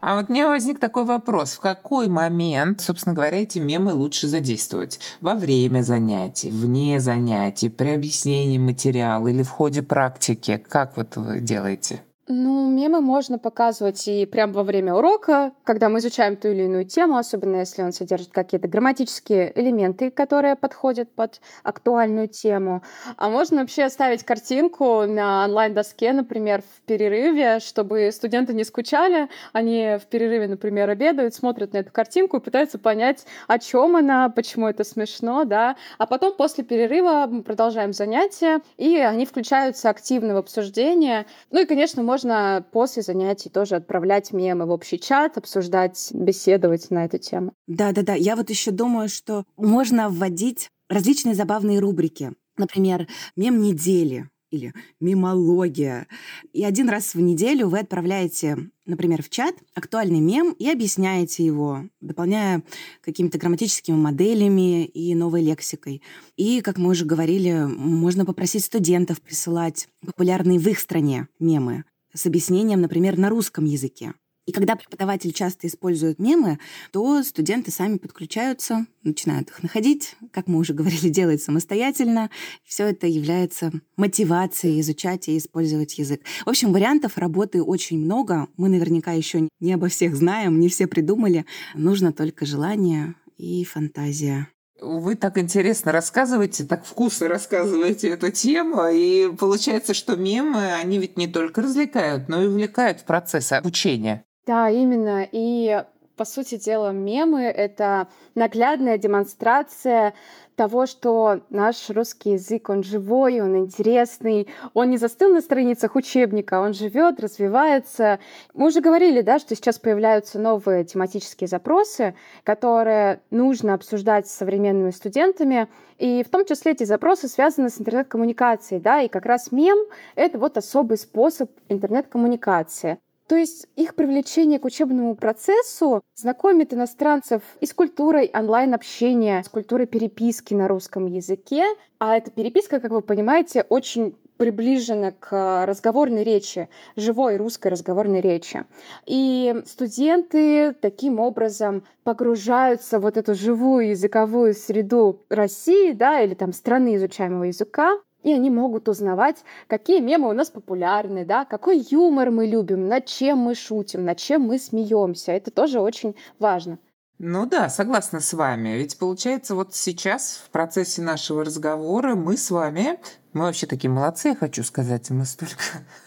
А 0.00 0.16
вот 0.16 0.28
меня 0.28 0.46
возник 0.46 0.78
такой 0.78 1.04
вопрос. 1.04 1.54
В 1.54 1.60
какой 1.60 2.08
момент, 2.08 2.80
собственно 2.80 3.14
говоря, 3.14 3.38
эти 3.38 3.58
мемы 3.58 3.94
лучше 3.94 4.28
задействовать? 4.28 5.00
Во 5.20 5.34
время 5.34 5.82
занятий, 5.82 6.50
вне 6.50 7.00
занятий, 7.00 7.68
при 7.68 7.90
объяснении 7.90 8.58
материала 8.58 9.26
или 9.26 9.42
в 9.42 9.50
ходе 9.50 9.82
практики? 9.82 10.62
Как 10.68 10.96
вот 10.96 11.16
вы 11.16 11.40
делаете? 11.40 12.02
Ну, 12.30 12.68
мемы 12.68 13.00
можно 13.00 13.38
показывать 13.38 14.06
и 14.06 14.26
прямо 14.26 14.52
во 14.52 14.62
время 14.62 14.94
урока, 14.94 15.52
когда 15.64 15.88
мы 15.88 16.00
изучаем 16.00 16.36
ту 16.36 16.48
или 16.48 16.64
иную 16.64 16.84
тему, 16.84 17.16
особенно 17.16 17.56
если 17.56 17.82
он 17.82 17.92
содержит 17.92 18.32
какие-то 18.32 18.68
грамматические 18.68 19.50
элементы, 19.58 20.10
которые 20.10 20.54
подходят 20.54 21.10
под 21.10 21.40
актуальную 21.62 22.28
тему. 22.28 22.82
А 23.16 23.30
можно 23.30 23.62
вообще 23.62 23.84
оставить 23.84 24.24
картинку 24.24 25.06
на 25.06 25.46
онлайн-доске, 25.46 26.12
например, 26.12 26.60
в 26.60 26.82
перерыве, 26.86 27.60
чтобы 27.60 28.10
студенты 28.12 28.52
не 28.52 28.64
скучали. 28.64 29.30
Они 29.54 29.96
в 29.98 30.04
перерыве, 30.04 30.48
например, 30.48 30.90
обедают, 30.90 31.32
смотрят 31.34 31.72
на 31.72 31.78
эту 31.78 31.92
картинку 31.92 32.36
и 32.36 32.40
пытаются 32.40 32.78
понять, 32.78 33.24
о 33.46 33.58
чем 33.58 33.96
она, 33.96 34.28
почему 34.28 34.68
это 34.68 34.84
смешно, 34.84 35.44
да. 35.44 35.76
А 35.96 36.04
потом 36.04 36.34
после 36.36 36.62
перерыва 36.62 37.26
мы 37.26 37.42
продолжаем 37.42 37.94
занятия, 37.94 38.60
и 38.76 38.98
они 38.98 39.24
включаются 39.24 39.88
активно 39.88 40.34
в 40.34 40.36
обсуждение. 40.36 41.24
Ну 41.50 41.62
и, 41.62 41.64
конечно, 41.64 42.02
можно 42.02 42.17
можно 42.18 42.66
после 42.72 43.02
занятий 43.02 43.48
тоже 43.48 43.76
отправлять 43.76 44.32
мемы 44.32 44.66
в 44.66 44.70
общий 44.70 44.98
чат, 44.98 45.38
обсуждать, 45.38 46.08
беседовать 46.12 46.90
на 46.90 47.04
эту 47.04 47.18
тему. 47.18 47.52
Да-да-да, 47.68 48.14
я 48.14 48.34
вот 48.34 48.50
еще 48.50 48.72
думаю, 48.72 49.08
что 49.08 49.44
можно 49.56 50.08
вводить 50.08 50.68
различные 50.88 51.36
забавные 51.36 51.78
рубрики. 51.78 52.32
Например, 52.56 53.06
мем 53.36 53.60
недели 53.60 54.28
или 54.50 54.72
мемология. 54.98 56.08
И 56.52 56.64
один 56.64 56.88
раз 56.88 57.14
в 57.14 57.20
неделю 57.20 57.68
вы 57.68 57.78
отправляете, 57.78 58.70
например, 58.84 59.22
в 59.22 59.28
чат 59.28 59.54
актуальный 59.74 60.18
мем 60.18 60.56
и 60.58 60.68
объясняете 60.68 61.44
его, 61.44 61.84
дополняя 62.00 62.64
какими-то 63.00 63.38
грамматическими 63.38 63.94
моделями 63.94 64.86
и 64.86 65.14
новой 65.14 65.42
лексикой. 65.42 66.02
И, 66.36 66.62
как 66.62 66.78
мы 66.78 66.90
уже 66.90 67.04
говорили, 67.04 67.64
можно 67.68 68.24
попросить 68.24 68.64
студентов 68.64 69.20
присылать 69.20 69.88
популярные 70.04 70.58
в 70.58 70.66
их 70.66 70.80
стране 70.80 71.28
мемы 71.38 71.84
с 72.14 72.26
объяснением, 72.26 72.80
например, 72.80 73.18
на 73.18 73.28
русском 73.28 73.64
языке. 73.64 74.14
И 74.48 74.52
когда 74.52 74.76
преподаватель 74.76 75.34
часто 75.34 75.66
использует 75.66 76.18
мемы, 76.18 76.58
то 76.90 77.22
студенты 77.22 77.70
сами 77.70 77.98
подключаются, 77.98 78.86
начинают 79.02 79.50
их 79.50 79.62
находить, 79.62 80.16
как 80.32 80.46
мы 80.46 80.58
уже 80.58 80.72
говорили, 80.72 81.08
делать 81.10 81.42
самостоятельно. 81.42 82.30
Все 82.64 82.86
это 82.86 83.06
является 83.06 83.70
мотивацией 83.98 84.80
изучать 84.80 85.28
и 85.28 85.36
использовать 85.36 85.98
язык. 85.98 86.22
В 86.46 86.48
общем, 86.48 86.72
вариантов 86.72 87.18
работы 87.18 87.62
очень 87.62 87.98
много. 87.98 88.48
Мы 88.56 88.70
наверняка 88.70 89.12
еще 89.12 89.50
не 89.60 89.74
обо 89.74 89.88
всех 89.88 90.16
знаем, 90.16 90.58
не 90.58 90.70
все 90.70 90.86
придумали. 90.86 91.44
Нужно 91.74 92.14
только 92.14 92.46
желание 92.46 93.16
и 93.36 93.64
фантазия. 93.64 94.48
Вы 94.80 95.16
так 95.16 95.38
интересно 95.38 95.90
рассказываете, 95.92 96.64
так 96.64 96.84
вкусно 96.84 97.28
рассказываете 97.28 98.10
эту 98.10 98.30
тему, 98.30 98.86
и 98.88 99.28
получается, 99.36 99.92
что 99.92 100.16
мемы, 100.16 100.72
они 100.72 100.98
ведь 100.98 101.16
не 101.16 101.26
только 101.26 101.62
развлекают, 101.62 102.28
но 102.28 102.42
и 102.42 102.46
увлекают 102.46 103.00
в 103.00 103.04
процесс 103.04 103.52
обучения. 103.52 104.24
Да, 104.46 104.70
именно. 104.70 105.26
И 105.30 105.84
по 106.18 106.24
сути 106.24 106.56
дела, 106.56 106.90
мемы— 106.90 107.42
это 107.44 108.08
наглядная 108.34 108.98
демонстрация 108.98 110.12
того, 110.56 110.86
что 110.86 111.42
наш 111.48 111.88
русский 111.90 112.32
язык, 112.32 112.68
он 112.68 112.82
живой, 112.82 113.40
он 113.40 113.56
интересный, 113.56 114.48
он 114.74 114.90
не 114.90 114.96
застыл 114.96 115.32
на 115.32 115.40
страницах 115.40 115.94
учебника, 115.94 116.60
он 116.60 116.74
живет, 116.74 117.20
развивается. 117.20 118.18
Мы 118.54 118.66
уже 118.66 118.80
говорили, 118.80 119.20
да, 119.20 119.38
что 119.38 119.54
сейчас 119.54 119.78
появляются 119.78 120.40
новые 120.40 120.84
тематические 120.84 121.46
запросы, 121.46 122.16
которые 122.42 123.20
нужно 123.30 123.74
обсуждать 123.74 124.26
с 124.26 124.32
современными 124.32 124.90
студентами, 124.90 125.68
и 125.98 126.24
в 126.24 126.28
том 126.28 126.44
числе 126.44 126.72
эти 126.72 126.82
запросы 126.82 127.28
связаны 127.28 127.70
с 127.70 127.80
интернет-коммуникацией, 127.80 128.80
да, 128.80 129.00
и 129.00 129.08
как 129.08 129.24
раз 129.24 129.52
мем— 129.52 129.78
это 130.16 130.38
вот 130.38 130.56
особый 130.56 130.98
способ 130.98 131.50
интернет-коммуникации. 131.68 132.98
То 133.28 133.36
есть 133.36 133.66
их 133.76 133.94
привлечение 133.94 134.58
к 134.58 134.64
учебному 134.64 135.14
процессу 135.14 136.02
знакомит 136.14 136.72
иностранцев 136.72 137.42
и 137.60 137.66
с 137.66 137.74
культурой 137.74 138.30
онлайн-общения, 138.32 139.42
с 139.42 139.50
культурой 139.50 139.86
переписки 139.86 140.54
на 140.54 140.66
русском 140.66 141.06
языке. 141.06 141.64
А 141.98 142.16
эта 142.16 142.30
переписка, 142.30 142.80
как 142.80 142.90
вы 142.90 143.02
понимаете, 143.02 143.66
очень 143.68 144.16
приближена 144.38 145.12
к 145.12 145.66
разговорной 145.66 146.24
речи, 146.24 146.70
живой 146.96 147.36
русской 147.36 147.68
разговорной 147.68 148.22
речи. 148.22 148.64
И 149.04 149.62
студенты 149.66 150.72
таким 150.72 151.20
образом 151.20 151.82
погружаются 152.04 152.98
в 152.98 153.02
вот 153.02 153.18
эту 153.18 153.34
живую 153.34 153.90
языковую 153.90 154.54
среду 154.54 155.20
России, 155.28 155.92
да, 155.92 156.22
или 156.22 156.34
там 156.34 156.52
страны 156.52 156.96
изучаемого 156.96 157.44
языка, 157.44 157.98
и 158.28 158.34
они 158.34 158.50
могут 158.50 158.88
узнавать, 158.88 159.36
какие 159.66 160.00
мемы 160.00 160.28
у 160.28 160.32
нас 160.32 160.50
популярны, 160.50 161.24
да, 161.24 161.44
какой 161.44 161.84
юмор 161.90 162.30
мы 162.30 162.46
любим, 162.46 162.86
над 162.88 163.06
чем 163.06 163.38
мы 163.38 163.54
шутим, 163.54 164.04
над 164.04 164.18
чем 164.18 164.42
мы 164.42 164.58
смеемся. 164.58 165.32
Это 165.32 165.50
тоже 165.50 165.80
очень 165.80 166.14
важно. 166.38 166.78
Ну 167.18 167.46
да, 167.46 167.68
согласна 167.68 168.20
с 168.20 168.32
вами. 168.32 168.76
Ведь 168.76 168.96
получается, 168.96 169.56
вот 169.56 169.74
сейчас 169.74 170.40
в 170.46 170.50
процессе 170.50 171.02
нашего 171.02 171.44
разговора 171.44 172.14
мы 172.14 172.36
с 172.36 172.50
вами 172.50 173.00
мы 173.38 173.44
вообще 173.44 173.66
такие 173.66 173.88
молодцы, 173.88 174.30
я 174.30 174.34
хочу 174.34 174.64
сказать. 174.64 175.10
Мы 175.10 175.24
столько 175.24 175.54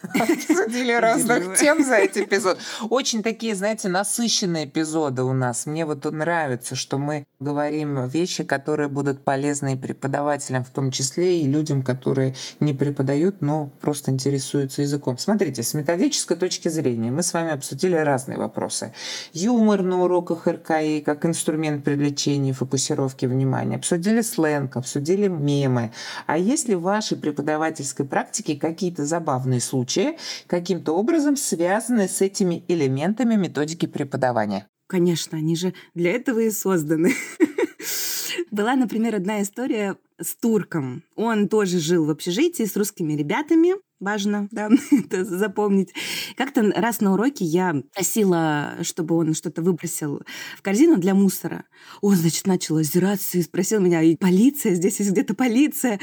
обсудили 0.14 0.92
разных 0.92 1.58
тем 1.58 1.82
за 1.82 1.94
этот 1.94 2.18
эпизод. 2.18 2.58
Очень 2.90 3.22
такие, 3.22 3.54
знаете, 3.54 3.88
насыщенные 3.88 4.66
эпизоды 4.66 5.22
у 5.22 5.32
нас. 5.32 5.64
Мне 5.64 5.86
вот 5.86 6.04
нравится, 6.04 6.76
что 6.76 6.98
мы 6.98 7.26
говорим 7.40 8.06
вещи, 8.06 8.44
которые 8.44 8.90
будут 8.90 9.24
полезны 9.24 9.72
и 9.72 9.76
преподавателям 9.76 10.62
в 10.62 10.68
том 10.68 10.90
числе, 10.90 11.40
и 11.40 11.48
людям, 11.48 11.82
которые 11.82 12.34
не 12.60 12.74
преподают, 12.74 13.40
но 13.40 13.70
просто 13.80 14.10
интересуются 14.10 14.82
языком. 14.82 15.16
Смотрите, 15.16 15.62
с 15.62 15.72
методической 15.72 16.36
точки 16.36 16.68
зрения 16.68 17.10
мы 17.10 17.22
с 17.22 17.32
вами 17.32 17.52
обсудили 17.52 17.96
разные 17.96 18.36
вопросы. 18.36 18.92
Юмор 19.32 19.82
на 19.82 20.04
уроках 20.04 20.46
РКИ 20.46 21.00
как 21.00 21.24
инструмент 21.24 21.82
привлечения 21.82 22.50
и 22.50 22.52
фокусировки 22.52 23.24
внимания. 23.24 23.76
Обсудили 23.76 24.20
сленг, 24.20 24.76
обсудили 24.76 25.28
мемы. 25.28 25.92
А 26.26 26.36
если 26.36 26.74
ваши 26.74 27.21
преподавательской 27.22 28.04
практике 28.04 28.56
какие-то 28.56 29.06
забавные 29.06 29.60
случаи, 29.60 30.18
каким-то 30.46 30.92
образом 30.92 31.36
связанные 31.36 32.08
с 32.08 32.20
этими 32.20 32.64
элементами 32.68 33.36
методики 33.36 33.86
преподавания? 33.86 34.68
Конечно, 34.86 35.38
они 35.38 35.56
же 35.56 35.72
для 35.94 36.12
этого 36.12 36.40
и 36.40 36.50
созданы. 36.50 37.14
Была, 38.50 38.76
например, 38.76 39.14
одна 39.14 39.40
история 39.40 39.96
с 40.20 40.36
турком. 40.36 41.02
Он 41.16 41.48
тоже 41.48 41.78
жил 41.78 42.04
в 42.04 42.10
общежитии 42.10 42.64
с 42.64 42.76
русскими 42.76 43.14
ребятами, 43.14 43.74
важно, 44.02 44.48
да, 44.50 44.68
это 44.90 45.24
запомнить. 45.24 45.94
Как-то 46.36 46.72
раз 46.74 47.00
на 47.00 47.14
уроке 47.14 47.44
я 47.44 47.82
просила, 47.94 48.74
чтобы 48.82 49.16
он 49.16 49.34
что-то 49.34 49.62
выбросил 49.62 50.22
в 50.58 50.62
корзину 50.62 50.98
для 50.98 51.14
мусора. 51.14 51.64
Он, 52.00 52.14
значит, 52.14 52.46
начал 52.46 52.76
озираться 52.76 53.38
и 53.38 53.42
спросил 53.42 53.80
меня, 53.80 54.02
и 54.02 54.16
полиция, 54.16 54.74
здесь 54.74 54.98
есть 54.98 55.12
где-то 55.12 55.34
полиция, 55.34 56.00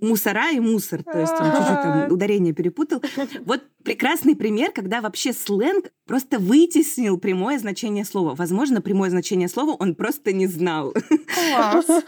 мусора 0.00 0.50
и 0.50 0.60
мусор. 0.60 1.04
То 1.04 1.20
есть 1.20 1.32
он 1.32 1.50
чуть-чуть 1.50 1.82
там 1.82 2.10
ударение 2.10 2.52
перепутал. 2.52 3.02
Вот 3.44 3.62
прекрасный 3.84 4.36
пример, 4.36 4.72
когда 4.72 5.00
вообще 5.00 5.32
сленг 5.32 5.86
просто 6.06 6.38
вытеснил 6.38 7.18
прямое 7.18 7.58
значение 7.58 8.04
слова. 8.04 8.34
Возможно, 8.34 8.80
прямое 8.80 9.10
значение 9.10 9.48
слова 9.48 9.76
он 9.78 9.94
просто 9.94 10.32
не 10.32 10.46
знал. 10.46 10.92
Класс. 10.92 11.86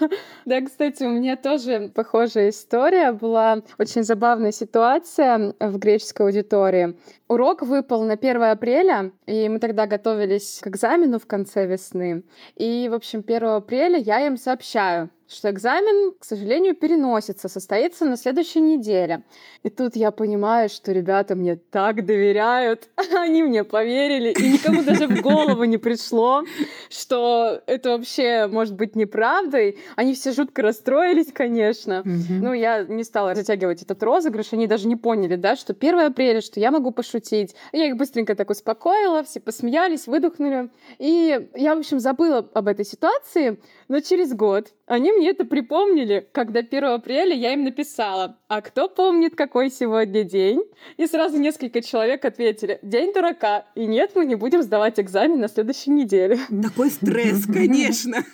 Да, 0.45 0.61
кстати, 0.61 1.05
у 1.05 1.11
меня 1.11 1.37
тоже 1.37 1.91
похожая 1.95 2.51
история 2.51 3.13
была. 3.13 3.63
Очень 3.79 4.03
забавная 4.03 4.53
ситуация 4.53 5.34
в 5.39 5.79
греческой 5.79 6.27
аудитории. 6.27 6.97
Урок 7.29 7.63
выпал 7.63 8.03
на 8.05 8.15
1 8.15 8.43
апреля, 8.43 9.13
и 9.27 9.49
мы 9.49 9.59
тогда 9.59 9.87
готовились 9.87 10.61
к 10.63 10.69
экзамену 10.69 11.19
в 11.19 11.27
конце 11.27 11.67
весны. 11.67 12.25
И, 12.57 12.89
в 12.91 12.95
общем, 12.95 13.25
1 13.27 13.45
апреля 13.45 13.99
я 13.99 14.27
им 14.27 14.37
сообщаю, 14.37 15.11
что 15.35 15.51
экзамен, 15.51 16.15
к 16.19 16.25
сожалению, 16.25 16.75
переносится, 16.75 17.49
состоится 17.49 18.05
на 18.05 18.17
следующей 18.17 18.61
неделе. 18.61 19.23
И 19.63 19.71
тут 19.71 19.97
я 19.97 20.11
понимаю, 20.11 20.69
что 20.69 20.93
ребята 20.93 21.35
мне 21.35 21.57
так 21.57 22.05
доверяют, 22.05 22.89
они 23.15 23.43
мне 23.43 23.65
поверили, 23.65 24.31
и 24.31 24.53
никому 24.53 24.83
даже 24.83 25.07
в 25.09 25.21
голову 25.21 25.65
не 25.65 25.79
пришло, 25.79 26.43
что 26.89 27.61
это 27.67 27.91
вообще 27.91 28.47
может 28.47 28.75
быть 28.75 28.97
неправдой. 28.97 29.79
Они 29.97 30.15
все 30.15 30.33
жутко 30.33 30.63
расстроились, 30.63 31.33
конечно. 31.33 32.03
Ну, 32.05 32.53
я 32.53 32.85
не 32.85 33.05
стала 33.05 33.35
затягивать 33.35 33.83
этот 33.83 34.03
розыгрыш, 34.03 34.53
они 34.53 34.67
даже 34.67 34.87
не 34.89 34.97
поняли, 34.97 35.37
да, 35.37 35.57
что 35.57 35.73
1 35.73 36.01
апреля, 36.01 36.41
что 36.41 36.61
я 36.61 36.71
могу 36.71 36.91
пошутить. 36.91 37.55
Я 37.73 37.87
их 37.87 37.97
быстренько 37.97 38.35
так 38.35 38.51
успокоила, 38.51 39.25
все 39.25 39.41
посмеялись, 39.41 40.07
выдохнули. 40.07 40.71
И 40.99 41.49
я, 41.55 41.75
в 41.75 41.79
общем, 41.79 42.01
забыла 42.01 42.49
об 42.55 42.69
этой 42.69 42.85
ситуации, 42.85 43.59
но 43.89 44.01
через 44.01 44.33
год 44.33 44.73
они 44.87 45.13
мне 45.13 45.24
это 45.27 45.45
припомнили, 45.45 46.27
когда 46.33 46.61
1 46.61 46.85
апреля 46.85 47.35
я 47.35 47.53
им 47.53 47.65
написала, 47.65 48.39
а 48.49 48.61
кто 48.61 48.89
помнит, 48.89 49.35
какой 49.35 49.71
сегодня 49.71 50.25
день? 50.25 50.63
И 50.97 51.07
сразу 51.07 51.39
несколько 51.39 51.83
человек 51.83 52.25
ответили, 52.25 52.79
день 52.83 53.13
дурака, 53.13 53.67
и 53.75 53.87
нет, 53.87 54.13
мы 54.15 54.25
не 54.25 54.35
будем 54.35 54.63
сдавать 54.63 55.01
экзамен 55.01 55.41
на 55.41 55.49
следующей 55.49 55.91
неделе. 55.91 56.39
Такой 56.63 56.91
стресс, 56.91 57.47
конечно. 57.53 58.25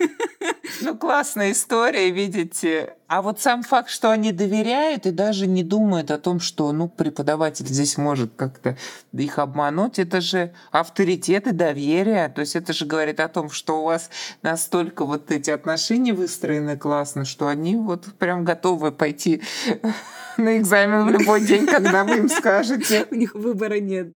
Ну, 0.82 0.96
классная 0.96 1.52
история, 1.52 2.10
видите. 2.10 2.94
А 3.10 3.22
вот 3.22 3.40
сам 3.40 3.64
факт, 3.64 3.90
что 3.90 4.12
они 4.12 4.30
доверяют 4.30 5.04
и 5.04 5.10
даже 5.10 5.48
не 5.48 5.64
думают 5.64 6.12
о 6.12 6.18
том, 6.18 6.38
что 6.38 6.70
ну, 6.70 6.88
преподаватель 6.88 7.66
здесь 7.66 7.96
может 7.96 8.34
как-то 8.36 8.78
их 9.12 9.40
обмануть, 9.40 9.98
это 9.98 10.20
же 10.20 10.54
авторитет 10.70 11.48
и 11.48 11.50
доверие. 11.50 12.28
То 12.28 12.42
есть 12.42 12.54
это 12.54 12.72
же 12.72 12.86
говорит 12.86 13.18
о 13.18 13.26
том, 13.26 13.50
что 13.50 13.80
у 13.80 13.86
вас 13.86 14.10
настолько 14.42 15.04
вот 15.04 15.32
эти 15.32 15.50
отношения 15.50 16.12
выстроены 16.12 16.78
классно, 16.78 17.24
что 17.24 17.48
они 17.48 17.74
вот 17.74 18.04
прям 18.16 18.44
готовы 18.44 18.92
пойти 18.92 19.42
на 20.36 20.56
экзамен 20.58 21.04
в 21.04 21.10
любой 21.10 21.40
день, 21.40 21.66
когда 21.66 22.04
вы 22.04 22.18
им 22.18 22.28
скажете. 22.28 23.08
У 23.10 23.16
них 23.16 23.34
выбора 23.34 23.80
нет. 23.80 24.12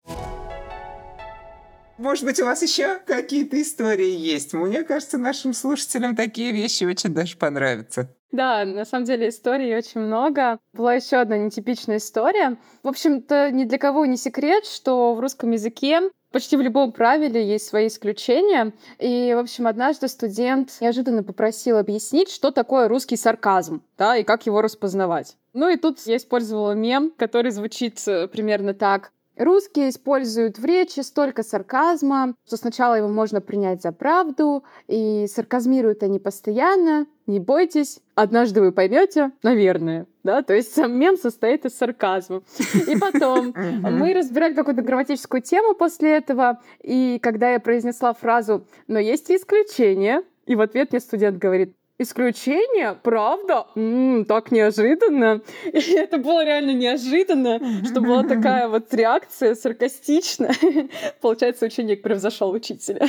Может 1.99 2.25
быть, 2.25 2.41
у 2.41 2.45
вас 2.45 2.63
еще 2.63 3.01
какие-то 3.07 3.61
истории 3.61 4.17
есть? 4.17 4.53
Мне 4.53 4.85
кажется, 4.85 5.19
нашим 5.19 5.53
слушателям 5.53 6.15
такие 6.15 6.53
вещи 6.53 6.85
очень 6.85 7.11
даже 7.11 7.37
понравятся. 7.37 8.09
Да, 8.35 8.65
на 8.65 8.85
самом 8.85 9.05
деле 9.05 9.29
историй 9.29 9.77
очень 9.77 10.01
много. 10.01 10.59
Была 10.73 10.95
еще 10.95 11.19
одна 11.19 11.39
нетипичная 11.39 11.99
история. 11.99 12.57
В 12.83 12.89
общем-то, 12.89 13.53
ни 13.53 13.63
для 13.63 13.79
кого 13.79 14.07
не 14.07 14.17
секрет, 14.17 14.67
что 14.67 15.15
в 15.15 15.21
русском 15.21 15.53
языке 15.53 16.11
почти 16.33 16.57
в 16.57 16.61
любом 16.61 16.91
правиле 16.91 17.47
есть 17.47 17.69
свои 17.69 17.87
исключения. 17.87 18.73
И, 18.99 19.33
в 19.37 19.39
общем, 19.39 19.69
однажды 19.69 20.09
студент 20.09 20.73
неожиданно 20.81 21.23
попросил 21.23 21.79
объяснить, 21.79 22.29
что 22.29 22.51
такое 22.51 22.89
русский 22.89 23.17
сарказм, 23.17 23.83
да, 23.97 24.17
и 24.17 24.25
как 24.25 24.47
его 24.47 24.63
распознавать. 24.63 25.37
Ну 25.53 25.69
и 25.69 25.77
тут 25.77 26.01
я 26.01 26.17
использовала 26.17 26.73
мем, 26.73 27.13
который 27.17 27.53
звучит 27.53 28.03
э, 28.09 28.27
примерно 28.27 28.75
так. 28.75 29.13
Русские 29.37 29.91
используют 29.91 30.59
в 30.59 30.65
речи 30.65 31.01
столько 31.01 31.45
сарказма, 31.45 32.35
что 32.47 32.57
сначала 32.57 32.95
его 32.95 33.09
можно 33.09 33.41
принять 33.41 33.83
за 33.83 33.93
правду, 33.93 34.65
и 34.89 35.27
сарказмируют 35.29 36.03
они 36.03 36.19
постоянно. 36.19 37.07
Не 37.27 37.41
бойтесь, 37.41 38.01
однажды 38.15 38.61
вы 38.61 38.71
поймете, 38.71 39.31
наверное. 39.43 40.07
Да, 40.25 40.43
то 40.43 40.55
есть 40.55 40.75
сам 40.75 40.99
мем 40.99 41.17
состоит 41.17 41.65
из 41.65 41.77
сарказма. 41.77 42.43
И 42.87 42.97
потом 42.97 43.55
мы 43.57 44.13
разбирали 44.13 44.53
какую-то 44.53 44.83
грамматическую 44.83 45.41
тему 45.41 45.75
после 45.75 46.17
этого, 46.17 46.61
и 46.83 47.19
когда 47.23 47.53
я 47.53 47.61
произнесла 47.61 48.13
фразу 48.13 48.67
«но 48.89 48.99
есть 48.99 49.31
и 49.31 49.37
исключения», 49.37 50.23
и 50.47 50.55
в 50.55 50.61
ответ 50.61 50.93
мне 50.93 51.01
студент 51.01 51.39
говорит 51.39 51.75
Исключение? 51.97 52.97
Правда? 53.05 53.69
М-м, 53.77 54.25
так 54.25 54.51
неожиданно. 54.51 55.43
И 55.65 55.79
это 55.93 56.19
было 56.19 56.45
реально 56.45 56.73
неожиданно, 56.73 57.61
что 57.85 58.01
была 58.01 58.25
такая 58.25 58.69
вот 58.69 58.93
реакция 58.93 59.55
саркастичная. 59.55 60.55
Получается, 61.21 61.67
ученик 61.67 62.03
превзошел 62.03 62.51
учителя. 62.51 63.07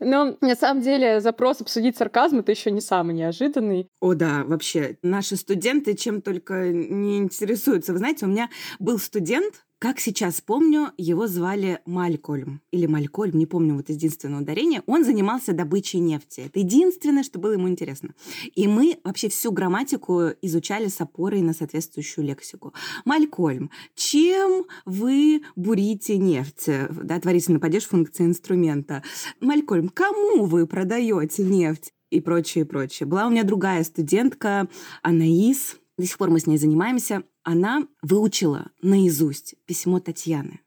Но 0.00 0.36
на 0.40 0.56
самом 0.56 0.82
деле 0.82 1.20
запрос 1.20 1.60
обсудить 1.60 1.96
сарказм 1.96 2.38
это 2.38 2.50
еще 2.50 2.70
не 2.70 2.80
самый 2.80 3.14
неожиданный. 3.14 3.88
О 4.00 4.14
да, 4.14 4.44
вообще, 4.44 4.96
наши 5.02 5.36
студенты 5.36 5.94
чем 5.94 6.22
только 6.22 6.70
не 6.70 7.18
интересуются. 7.18 7.92
Вы 7.92 7.98
знаете, 7.98 8.24
у 8.24 8.28
меня 8.28 8.48
был 8.78 8.98
студент, 8.98 9.66
как 9.80 9.98
сейчас 9.98 10.42
помню, 10.42 10.92
его 10.98 11.26
звали 11.26 11.80
Малькольм. 11.86 12.60
Или 12.70 12.84
Малькольм, 12.84 13.38
не 13.38 13.46
помню 13.46 13.74
вот 13.76 13.88
единственное 13.88 14.42
ударение. 14.42 14.82
Он 14.84 15.06
занимался 15.06 15.54
добычей 15.54 16.00
нефти. 16.00 16.42
Это 16.44 16.60
единственное, 16.60 17.22
что 17.22 17.38
было 17.38 17.52
ему 17.52 17.66
интересно. 17.66 18.14
И 18.54 18.68
мы 18.68 18.98
вообще 19.04 19.30
всю 19.30 19.52
грамматику 19.52 20.32
изучали 20.42 20.88
с 20.88 21.00
опорой 21.00 21.40
на 21.40 21.54
соответствующую 21.54 22.26
лексику. 22.26 22.74
Малькольм, 23.06 23.70
чем 23.94 24.66
вы 24.84 25.40
бурите 25.56 26.18
нефть? 26.18 26.68
Да, 26.90 27.18
творительный 27.18 27.58
падеж 27.58 27.86
функции 27.86 28.26
инструмента. 28.26 29.02
Малькольм, 29.40 29.88
кому 29.88 30.44
вы 30.44 30.66
продаете 30.66 31.42
нефть? 31.42 31.94
И 32.10 32.20
прочее, 32.20 32.66
прочее. 32.66 33.06
Была 33.06 33.26
у 33.26 33.30
меня 33.30 33.44
другая 33.44 33.82
студентка, 33.84 34.68
Анаис, 35.00 35.79
до 36.00 36.06
сих 36.06 36.18
пор 36.18 36.30
мы 36.30 36.40
с 36.40 36.46
ней 36.46 36.58
занимаемся. 36.58 37.22
Она 37.42 37.86
выучила 38.02 38.70
наизусть 38.82 39.54
письмо 39.66 40.00
Татьяны. 40.00 40.60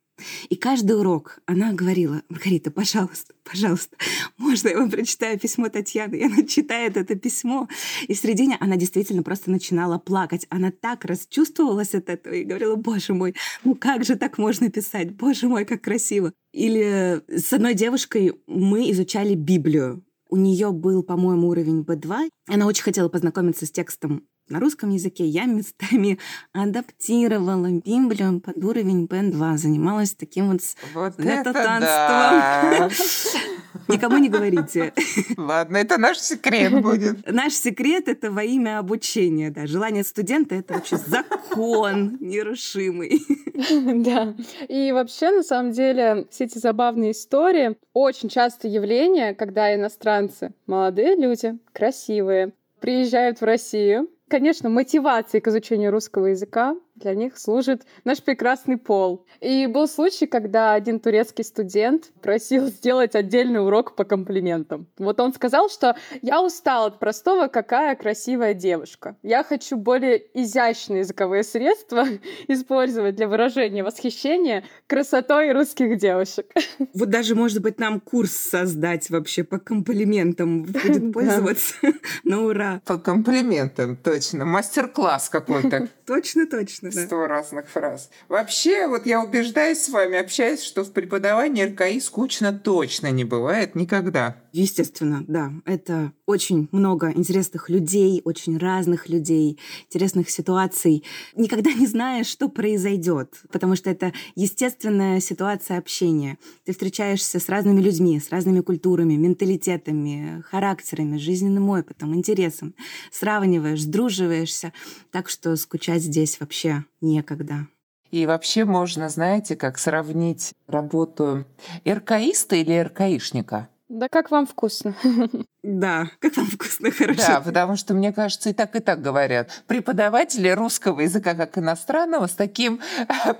И 0.49 0.55
каждый 0.55 0.97
урок 0.97 1.39
она 1.45 1.73
говорила, 1.73 2.21
Маргарита, 2.29 2.71
пожалуйста, 2.71 3.33
пожалуйста, 3.43 3.97
можно 4.37 4.69
я 4.69 4.77
вам 4.77 4.91
прочитаю 4.91 5.39
письмо 5.39 5.69
Татьяны? 5.69 6.15
И 6.15 6.23
она 6.23 6.43
читает 6.43 6.97
это 6.97 7.15
письмо. 7.15 7.67
И 8.07 8.13
в 8.13 8.19
середине 8.19 8.57
она 8.59 8.75
действительно 8.75 9.23
просто 9.23 9.49
начинала 9.49 9.97
плакать. 9.97 10.45
Она 10.49 10.71
так 10.71 11.05
расчувствовалась 11.05 11.95
от 11.95 12.09
этого 12.09 12.33
и 12.33 12.43
говорила, 12.43 12.75
боже 12.75 13.13
мой, 13.13 13.35
ну 13.63 13.75
как 13.75 14.05
же 14.05 14.15
так 14.15 14.37
можно 14.37 14.69
писать? 14.69 15.11
Боже 15.15 15.47
мой, 15.47 15.65
как 15.65 15.81
красиво. 15.81 16.31
Или 16.53 17.21
с 17.27 17.51
одной 17.51 17.73
девушкой 17.73 18.33
мы 18.47 18.91
изучали 18.91 19.33
Библию. 19.33 20.03
У 20.29 20.37
нее 20.37 20.71
был, 20.71 21.03
по-моему, 21.03 21.47
уровень 21.47 21.81
B2. 21.81 22.29
Она 22.47 22.65
очень 22.65 22.83
хотела 22.83 23.09
познакомиться 23.09 23.65
с 23.65 23.71
текстом 23.71 24.23
на 24.53 24.59
русском 24.59 24.91
языке. 24.91 25.25
Я 25.25 25.45
местами 25.45 26.19
адаптировала 26.53 27.69
Библию 27.71 28.39
под 28.39 28.63
уровень 28.63 29.05
Б2. 29.05 29.57
Занималась 29.57 30.13
таким 30.13 30.51
вот, 30.51 30.61
вот 30.93 31.19
это 31.19 31.51
да. 31.53 32.89
Никому 33.87 34.17
не 34.17 34.29
говорите. 34.29 34.93
Ладно, 35.35 35.77
это 35.77 35.97
наш 35.97 36.19
секрет 36.19 36.81
будет. 36.81 37.29
Наш 37.29 37.53
секрет— 37.53 38.07
это 38.07 38.31
во 38.31 38.43
имя 38.43 38.77
обучения. 38.77 39.49
Да. 39.49 39.65
Желание 39.65 40.03
студента— 40.03 40.55
это 40.55 40.75
вообще 40.75 40.97
закон 40.97 42.17
нерушимый. 42.19 43.21
Да. 43.53 44.33
И 44.67 44.91
вообще, 44.91 45.29
на 45.29 45.43
самом 45.43 45.71
деле, 45.71 46.25
все 46.31 46.45
эти 46.45 46.57
забавные 46.57 47.11
истории 47.11 47.77
очень 47.93 48.27
часто 48.27 48.67
явление, 48.67 49.35
когда 49.35 49.73
иностранцы, 49.75 50.53
молодые 50.65 51.15
люди, 51.15 51.59
красивые, 51.71 52.53
приезжают 52.79 53.39
в 53.39 53.45
Россию, 53.45 54.09
конечно, 54.27 54.69
мотивацией 54.69 55.41
к 55.41 55.47
изучению 55.47 55.91
русского 55.91 56.27
языка 56.27 56.75
для 56.95 57.15
них 57.15 57.37
служит 57.37 57.83
наш 58.03 58.21
прекрасный 58.21 58.77
пол. 58.77 59.25
И 59.41 59.67
был 59.67 59.87
случай, 59.87 60.27
когда 60.27 60.73
один 60.73 60.99
турецкий 60.99 61.43
студент 61.43 62.11
просил 62.21 62.67
сделать 62.67 63.15
отдельный 63.15 63.65
урок 63.65 63.95
по 63.95 64.03
комплиментам. 64.03 64.87
Вот 64.97 65.19
он 65.19 65.33
сказал, 65.33 65.69
что 65.69 65.95
я 66.21 66.41
устал 66.41 66.87
от 66.87 66.99
простого 66.99 67.47
«какая 67.47 67.95
красивая 67.95 68.53
девушка». 68.53 69.17
Я 69.23 69.43
хочу 69.43 69.75
более 69.75 70.23
изящные 70.33 70.99
языковые 70.99 71.43
средства 71.43 72.05
использовать 72.47 73.15
для 73.15 73.27
выражения 73.27 73.83
восхищения 73.83 74.63
красотой 74.87 75.51
русских 75.51 75.97
девушек. 75.97 76.47
Вот 76.93 77.09
даже, 77.09 77.35
может 77.35 77.61
быть, 77.61 77.79
нам 77.79 77.99
курс 77.99 78.31
создать 78.31 79.09
вообще 79.09 79.43
по 79.43 79.57
комплиментам 79.57 80.63
будет 80.63 81.11
пользоваться. 81.13 81.75
На 82.23 82.41
ура! 82.41 82.81
По 82.85 82.97
комплиментам, 82.97 83.97
точно. 83.97 84.45
Мастер-класс 84.45 85.29
какой-то. 85.29 85.89
Точно, 86.05 86.45
точно 86.45 86.82
да. 86.91 87.05
Сто 87.05 87.27
разных 87.27 87.69
фраз. 87.69 88.09
Вообще, 88.27 88.87
вот 88.87 89.05
я 89.05 89.21
убеждаюсь 89.21 89.81
с 89.81 89.89
вами, 89.89 90.17
общаясь, 90.17 90.63
что 90.63 90.83
в 90.83 90.91
преподавании 90.91 91.63
РКИ 91.63 91.99
скучно 91.99 92.53
точно 92.53 93.11
не 93.11 93.23
бывает 93.23 93.75
никогда. 93.75 94.35
Естественно, 94.53 95.25
да. 95.27 95.51
Это 95.65 96.13
очень 96.27 96.69
много 96.71 97.11
интересных 97.11 97.69
людей, 97.71 98.21
очень 98.23 98.59
разных 98.59 99.09
людей, 99.09 99.59
интересных 99.87 100.29
ситуаций. 100.29 101.03
Никогда 101.35 101.73
не 101.73 101.87
знаешь, 101.87 102.27
что 102.27 102.49
произойдет, 102.49 103.41
потому 103.51 103.75
что 103.75 103.89
это 103.89 104.13
естественная 104.35 105.19
ситуация 105.21 105.79
общения. 105.79 106.37
Ты 106.65 106.73
встречаешься 106.73 107.39
с 107.39 107.49
разными 107.49 107.81
людьми, 107.81 108.19
с 108.19 108.29
разными 108.29 108.61
культурами, 108.61 109.15
менталитетами, 109.15 110.43
характерами, 110.47 111.17
жизненным 111.17 111.69
опытом, 111.69 112.13
интересом. 112.13 112.75
Сравниваешь, 113.11 113.81
сдруживаешься. 113.81 114.71
Так 115.09 115.29
что 115.29 115.55
скучать 115.55 116.03
здесь 116.03 116.39
вообще 116.39 116.85
некогда. 117.01 117.67
И 118.11 118.27
вообще 118.27 118.65
можно, 118.65 119.09
знаете, 119.09 119.55
как 119.55 119.79
сравнить 119.79 120.53
работу 120.67 121.45
РКИста 121.83 122.57
или 122.57 122.77
РКИшника? 122.79 123.69
Да 123.89 124.07
как 124.09 124.31
вам 124.31 124.45
вкусно. 124.45 124.95
Да, 125.63 126.09
как 126.19 126.35
вам 126.35 126.47
вкусно, 126.47 126.91
хорошо. 126.91 127.21
Да, 127.25 127.41
потому 127.41 127.77
что, 127.77 127.93
мне 127.93 128.11
кажется, 128.11 128.49
и 128.49 128.53
так, 128.53 128.75
и 128.75 128.79
так 128.79 129.01
говорят. 129.01 129.63
Преподаватели 129.67 130.49
русского 130.49 130.99
языка 131.01 131.35
как 131.35 131.57
иностранного 131.57 132.27
с 132.27 132.33
таким 132.33 132.81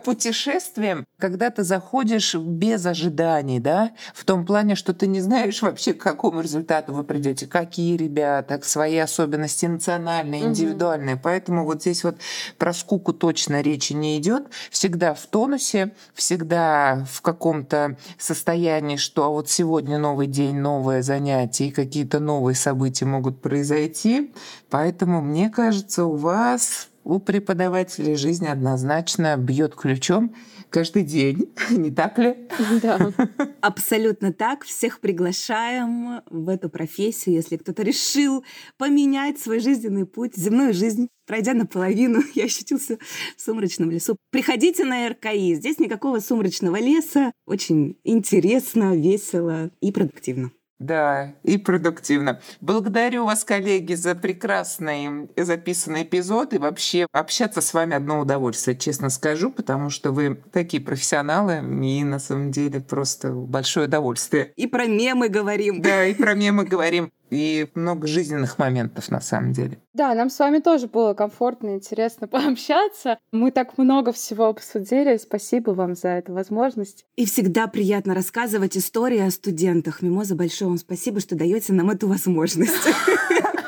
путешествием, 0.05 1.05
когда 1.19 1.49
ты 1.49 1.63
заходишь 1.63 2.33
без 2.36 2.86
ожиданий, 2.86 3.59
да, 3.59 3.91
в 4.13 4.23
том 4.23 4.45
плане, 4.45 4.75
что 4.75 4.93
ты 4.93 5.07
не 5.07 5.19
знаешь 5.19 5.62
вообще, 5.62 5.93
к 5.93 6.01
какому 6.01 6.39
результату 6.39 6.93
вы 6.93 7.03
придете, 7.03 7.45
какие 7.45 7.97
ребята, 7.97 8.59
свои 8.63 8.97
особенности 8.97 9.65
национальные, 9.65 10.43
индивидуальные. 10.43 11.15
Угу. 11.15 11.21
Поэтому 11.23 11.65
вот 11.65 11.81
здесь 11.81 12.05
вот 12.05 12.17
про 12.57 12.73
скуку 12.73 13.12
точно 13.12 13.62
речи 13.62 13.91
не 13.91 14.17
идет. 14.17 14.47
Всегда 14.69 15.13
в 15.13 15.25
тонусе, 15.25 15.91
всегда 16.13 17.05
в 17.12 17.21
каком-то 17.21 17.97
состоянии, 18.17 18.95
что 18.95 19.25
а 19.25 19.29
вот 19.29 19.49
сегодня 19.49 19.97
новый 19.97 20.27
день, 20.27 20.55
новое 20.55 21.01
занятие 21.01 21.67
и 21.67 21.71
какие-то 21.71 22.12
какие-то 22.13 22.19
новые 22.19 22.56
события 22.56 23.06
могут 23.06 23.41
произойти. 23.41 24.32
Поэтому, 24.69 25.21
мне 25.21 25.49
кажется, 25.49 26.06
у 26.06 26.15
вас, 26.15 26.89
у 27.04 27.19
преподавателей 27.19 28.15
жизнь 28.15 28.47
однозначно 28.47 29.36
бьет 29.38 29.76
ключом 29.76 30.36
каждый 30.69 31.04
день, 31.04 31.52
не 31.69 31.91
так 31.91 32.19
ли? 32.19 32.36
Да. 32.82 33.12
Абсолютно 33.62 34.32
так. 34.32 34.63
Всех 34.63 34.99
приглашаем 34.99 36.21
в 36.30 36.49
эту 36.49 36.69
профессию, 36.69 37.36
если 37.36 37.58
кто-то 37.58 37.84
решил 37.84 38.43
поменять 38.78 39.39
свой 39.39 39.60
жизненный 39.60 40.06
путь, 40.06 40.36
земную 40.36 40.73
жизнь, 40.73 41.08
пройдя 41.26 41.54
наполовину, 41.54 42.21
я 42.36 42.45
ощутился 42.45 42.97
в 43.38 43.41
сумрачном 43.41 43.91
лесу. 43.91 44.17
Приходите 44.32 44.86
на 44.86 45.10
РКИ. 45.10 45.56
Здесь 45.56 45.80
никакого 45.80 46.19
сумрачного 46.19 46.80
леса. 46.80 47.32
Очень 47.45 47.97
интересно, 48.04 48.95
весело 48.95 49.71
и 49.82 49.91
продуктивно. 49.91 50.52
Да, 50.84 51.34
и 51.43 51.58
продуктивно. 51.58 52.41
Благодарю 52.60 53.26
вас, 53.26 53.46
коллеги, 53.46 53.93
за 53.93 54.15
прекрасный 54.15 55.30
записанный 55.38 56.04
эпизод. 56.04 56.54
И 56.54 56.58
вообще 56.58 57.08
общаться 57.13 57.62
с 57.62 57.74
вами 57.74 57.96
одно 57.96 58.19
удовольствие, 58.19 58.78
честно 58.78 59.10
скажу, 59.10 59.50
потому 59.50 59.89
что 59.89 60.12
вы 60.12 60.41
такие 60.52 60.84
профессионалы, 60.84 61.60
и 61.84 62.04
на 62.04 62.19
самом 62.19 62.52
деле 62.52 62.82
просто 62.82 63.32
большое 63.32 63.88
удовольствие. 63.88 64.52
И 64.58 64.67
про 64.67 64.86
мемы 64.86 65.30
говорим. 65.30 65.82
Да, 65.82 66.06
и 66.06 66.13
про 66.13 66.34
мемы 66.34 66.65
говорим 66.65 67.12
и 67.34 67.67
много 67.76 68.08
жизненных 68.08 68.58
моментов 68.60 69.10
на 69.10 69.19
самом 69.19 69.54
деле. 69.54 69.80
Да, 69.93 70.13
нам 70.13 70.30
с 70.30 70.39
вами 70.39 70.60
тоже 70.60 70.88
было 70.88 71.13
комфортно 71.13 71.69
и 71.69 71.76
интересно 71.76 72.28
пообщаться. 72.30 73.17
Мы 73.32 73.52
так 73.52 73.78
много 73.78 74.12
всего 74.12 74.46
обсудили. 74.46 75.17
Спасибо 75.17 75.72
вам 75.72 75.96
за 75.96 76.10
эту 76.10 76.34
возможность. 76.34 77.06
И 77.15 77.26
всегда 77.26 77.67
приятно 77.67 78.13
рассказывать 78.13 78.78
истории 78.78 79.19
о 79.19 79.32
студентах. 79.32 80.02
Мимоза, 80.02 80.36
большое 80.36 80.69
вам 80.69 80.78
спасибо, 80.78 81.19
что 81.19 81.36
даете 81.36 81.74
нам 81.74 81.89
эту 81.89 82.08
возможность. 82.08 82.88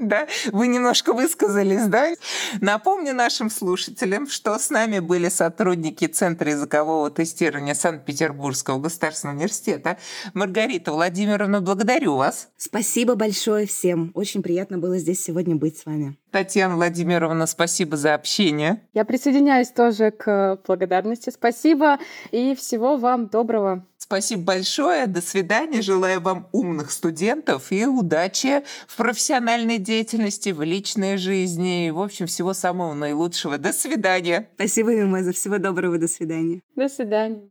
да, 0.00 0.26
вы 0.52 0.66
немножко 0.66 1.12
высказались, 1.12 1.86
да? 1.86 2.14
Напомню 2.60 3.14
нашим 3.14 3.50
слушателям, 3.50 4.28
что 4.28 4.58
с 4.58 4.70
нами 4.70 4.98
были 4.98 5.28
сотрудники 5.28 6.06
Центра 6.06 6.50
языкового 6.50 7.10
тестирования 7.10 7.74
Санкт-Петербургского 7.74 8.78
государственного 8.78 9.36
университета. 9.36 9.98
Маргарита 10.34 10.92
Владимировна, 10.92 11.60
благодарю 11.60 12.16
вас. 12.16 12.48
Спасибо 12.56 13.14
большое 13.14 13.66
всем. 13.66 14.10
Очень 14.14 14.42
приятно 14.42 14.78
было 14.78 14.98
здесь 14.98 15.22
сегодня 15.22 15.56
быть 15.56 15.78
с 15.78 15.86
вами. 15.86 16.16
Татьяна 16.30 16.76
Владимировна, 16.76 17.46
спасибо 17.46 17.96
за 17.96 18.14
общение. 18.14 18.82
Я 18.94 19.04
присоединяюсь 19.04 19.70
тоже 19.70 20.10
к 20.10 20.58
благодарности. 20.66 21.30
Спасибо 21.30 21.98
и 22.30 22.54
всего 22.54 22.96
вам 22.96 23.26
доброго. 23.26 23.84
Спасибо 23.98 24.42
большое. 24.42 25.06
До 25.06 25.20
свидания. 25.20 25.82
Желаю 25.82 26.20
вам 26.20 26.48
умных 26.50 26.90
студентов 26.90 27.70
и 27.70 27.86
удачи 27.86 28.64
в 28.88 28.96
профессиональной 28.96 29.78
деятельности, 29.78 30.48
в 30.50 30.62
личной 30.62 31.16
жизни. 31.16 31.86
И, 31.86 31.90
в 31.90 32.00
общем, 32.00 32.26
всего 32.26 32.52
самого 32.52 32.94
наилучшего. 32.94 33.58
До 33.58 33.72
свидания. 33.72 34.48
Спасибо, 34.56 34.94
Мимоза. 34.94 35.32
Всего 35.32 35.58
доброго. 35.58 35.98
До 35.98 36.08
свидания. 36.08 36.60
До 36.74 36.88
свидания. 36.88 37.50